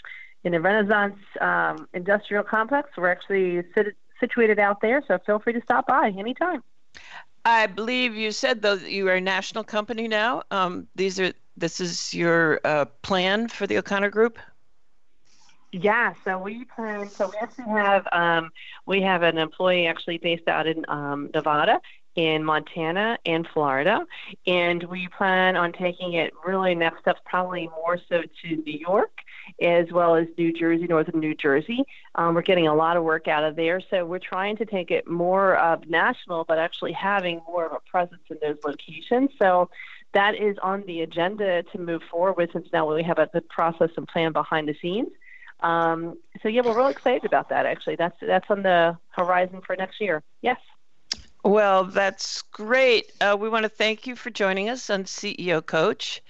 in 0.42 0.52
the 0.52 0.60
Renaissance 0.60 1.18
um, 1.40 1.88
Industrial 1.94 2.42
Complex, 2.42 2.90
we're 2.96 3.10
actually 3.10 3.62
sit- 3.74 3.96
situated 4.18 4.58
out 4.58 4.80
there. 4.80 5.02
So 5.06 5.18
feel 5.24 5.38
free 5.38 5.52
to 5.52 5.62
stop 5.62 5.86
by 5.86 6.12
anytime. 6.16 6.62
I 7.44 7.66
believe 7.68 8.16
you 8.16 8.32
said 8.32 8.62
though 8.62 8.76
that 8.76 8.90
you 8.90 9.08
are 9.08 9.14
a 9.14 9.20
national 9.20 9.62
company 9.62 10.08
now. 10.08 10.42
Um, 10.50 10.88
these 10.96 11.20
are 11.20 11.32
this 11.56 11.80
is 11.80 12.12
your 12.12 12.60
uh, 12.64 12.86
plan 13.02 13.48
for 13.48 13.66
the 13.66 13.78
O'Connor 13.78 14.10
Group. 14.10 14.38
Yeah, 15.78 16.14
so 16.24 16.38
we 16.38 16.64
plan. 16.64 17.10
So 17.10 17.28
we 17.28 17.36
actually 17.38 17.68
have 17.68 18.08
um, 18.10 18.50
we 18.86 19.02
have 19.02 19.22
an 19.22 19.36
employee 19.36 19.86
actually 19.86 20.16
based 20.16 20.48
out 20.48 20.66
in 20.66 20.86
um, 20.88 21.30
Nevada, 21.34 21.80
in 22.14 22.42
Montana, 22.42 23.18
and 23.26 23.46
Florida, 23.52 24.06
and 24.46 24.82
we 24.84 25.06
plan 25.08 25.54
on 25.54 25.72
taking 25.72 26.14
it 26.14 26.32
really 26.46 26.74
next 26.74 27.00
steps 27.00 27.20
probably 27.26 27.68
more 27.68 27.98
so 28.08 28.22
to 28.22 28.56
New 28.56 28.78
York 28.78 29.10
as 29.60 29.86
well 29.92 30.16
as 30.16 30.26
New 30.36 30.52
Jersey, 30.52 30.86
northern 30.86 31.20
New 31.20 31.34
Jersey. 31.34 31.84
Um, 32.14 32.34
we're 32.34 32.42
getting 32.42 32.66
a 32.68 32.74
lot 32.74 32.96
of 32.96 33.04
work 33.04 33.28
out 33.28 33.44
of 33.44 33.54
there, 33.54 33.80
so 33.90 34.04
we're 34.04 34.18
trying 34.18 34.56
to 34.56 34.64
take 34.64 34.90
it 34.90 35.06
more 35.06 35.56
of 35.56 35.86
national, 35.88 36.44
but 36.44 36.58
actually 36.58 36.92
having 36.92 37.40
more 37.46 37.66
of 37.66 37.72
a 37.72 37.80
presence 37.90 38.22
in 38.30 38.38
those 38.42 38.56
locations. 38.64 39.30
So 39.38 39.68
that 40.14 40.34
is 40.34 40.56
on 40.62 40.84
the 40.86 41.02
agenda 41.02 41.62
to 41.64 41.78
move 41.78 42.02
forward 42.10 42.38
with 42.38 42.52
since 42.52 42.68
now 42.72 42.92
we 42.92 43.02
have 43.02 43.18
a 43.18 43.26
good 43.26 43.48
process 43.48 43.90
and 43.96 44.08
plan 44.08 44.32
behind 44.32 44.68
the 44.68 44.74
scenes. 44.80 45.10
Um, 45.60 46.18
so 46.42 46.48
yeah, 46.48 46.62
we're 46.62 46.76
real 46.76 46.88
excited 46.88 47.24
about 47.24 47.48
that. 47.48 47.66
Actually, 47.66 47.96
that's 47.96 48.16
that's 48.20 48.50
on 48.50 48.62
the 48.62 48.96
horizon 49.10 49.60
for 49.66 49.76
next 49.76 50.00
year. 50.00 50.22
Yes. 50.42 50.58
Well, 51.44 51.84
that's 51.84 52.42
great. 52.42 53.12
Uh, 53.20 53.36
we 53.38 53.48
want 53.48 53.62
to 53.62 53.68
thank 53.68 54.06
you 54.06 54.16
for 54.16 54.30
joining 54.30 54.68
us 54.68 54.90
on 54.90 55.04
CEO 55.04 55.64
Coach. 55.64 56.22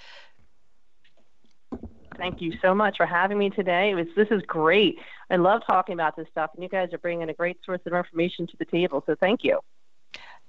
Thank 2.17 2.41
you 2.41 2.53
so 2.63 2.75
much 2.75 2.97
for 2.97 3.07
having 3.07 3.39
me 3.39 3.51
today. 3.51 3.91
It 3.91 3.95
was 3.95 4.07
this 4.17 4.29
is 4.31 4.43
great. 4.47 4.99
I 5.31 5.37
love 5.37 5.63
talking 5.67 5.95
about 5.95 6.17
this 6.17 6.29
stuff, 6.31 6.51
and 6.55 6.63
you 6.63 6.69
guys 6.69 6.93
are 6.93 6.99
bringing 6.99 7.29
a 7.29 7.35
great 7.35 7.59
source 7.65 7.81
of 7.87 7.93
information 7.93 8.47
to 8.47 8.57
the 8.59 8.65
table. 8.65 9.03
So 9.07 9.17
thank 9.19 9.43
you. 9.43 9.61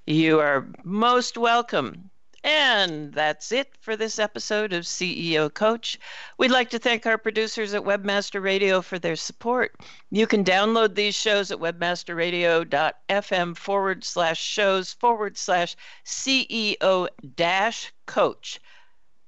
You 0.06 0.40
are 0.40 0.68
most 0.84 1.38
welcome. 1.38 2.10
And 2.48 3.12
that's 3.14 3.52
it 3.52 3.76
for 3.82 3.98
this 3.98 4.20
episode 4.20 4.72
of 4.72 4.86
CEO 4.86 5.54
Coach. 5.54 6.00
We'd 6.38 6.50
like 6.50 6.70
to 6.70 6.80
thank 6.80 7.06
our 7.06 7.18
producers 7.18 7.74
at 7.74 7.84
Webmaster 7.84 8.42
Radio 8.42 8.82
for 8.82 8.98
their 8.98 9.18
support. 9.18 9.76
You 10.12 10.28
can 10.28 10.46
download 10.46 10.96
these 10.96 11.14
shows 11.14 11.52
at 11.52 11.60
webmasterradio.fm 11.60 13.58
forward 13.58 14.06
slash 14.06 14.42
shows 14.42 14.94
forward 14.94 15.38
slash 15.38 15.76
CEO 16.06 17.08
dash 17.36 17.92
coach 18.06 18.62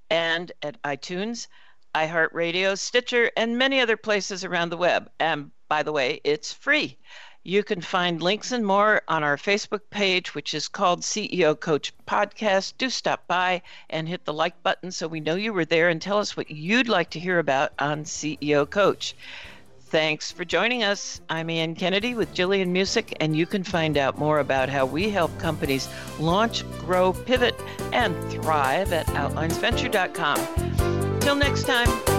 and 0.09 0.53
at 0.61 0.81
iTunes 0.83 1.47
iHeartRadio, 1.95 2.77
Stitcher, 2.77 3.31
and 3.35 3.57
many 3.57 3.81
other 3.81 3.97
places 3.97 4.45
around 4.45 4.69
the 4.69 4.77
web. 4.77 5.09
And 5.19 5.51
by 5.67 5.83
the 5.83 5.91
way, 5.91 6.21
it's 6.23 6.53
free. 6.53 6.97
You 7.43 7.63
can 7.63 7.81
find 7.81 8.21
links 8.21 8.51
and 8.51 8.65
more 8.65 9.01
on 9.07 9.23
our 9.23 9.37
Facebook 9.37 9.81
page, 9.89 10.35
which 10.35 10.53
is 10.53 10.67
called 10.67 11.01
CEO 11.01 11.57
Coach 11.57 11.93
Podcast. 12.05 12.73
Do 12.77 12.89
stop 12.89 13.25
by 13.27 13.61
and 13.89 14.09
hit 14.09 14.25
the 14.25 14.33
like 14.33 14.61
button 14.61 14.91
so 14.91 15.07
we 15.07 15.21
know 15.21 15.35
you 15.35 15.53
were 15.53 15.65
there 15.65 15.89
and 15.89 16.01
tell 16.01 16.19
us 16.19 16.35
what 16.35 16.51
you'd 16.51 16.89
like 16.89 17.11
to 17.11 17.19
hear 17.19 17.39
about 17.39 17.71
on 17.79 18.03
CEO 18.03 18.69
Coach. 18.69 19.15
Thanks 19.89 20.31
for 20.31 20.45
joining 20.45 20.83
us. 20.83 21.19
I'm 21.29 21.49
Anne 21.49 21.75
Kennedy 21.75 22.13
with 22.13 22.35
Jillian 22.35 22.67
Muessig, 22.67 23.11
and 23.19 23.35
you 23.35 23.47
can 23.47 23.63
find 23.63 23.97
out 23.97 24.19
more 24.19 24.39
about 24.39 24.69
how 24.69 24.85
we 24.85 25.09
help 25.09 25.35
companies 25.39 25.89
launch, 26.19 26.63
grow, 26.79 27.13
pivot, 27.13 27.55
and 27.91 28.15
thrive 28.29 28.93
at 28.93 29.07
OutlinesVenture.com. 29.07 31.19
Till 31.21 31.35
next 31.35 31.63
time. 31.63 32.18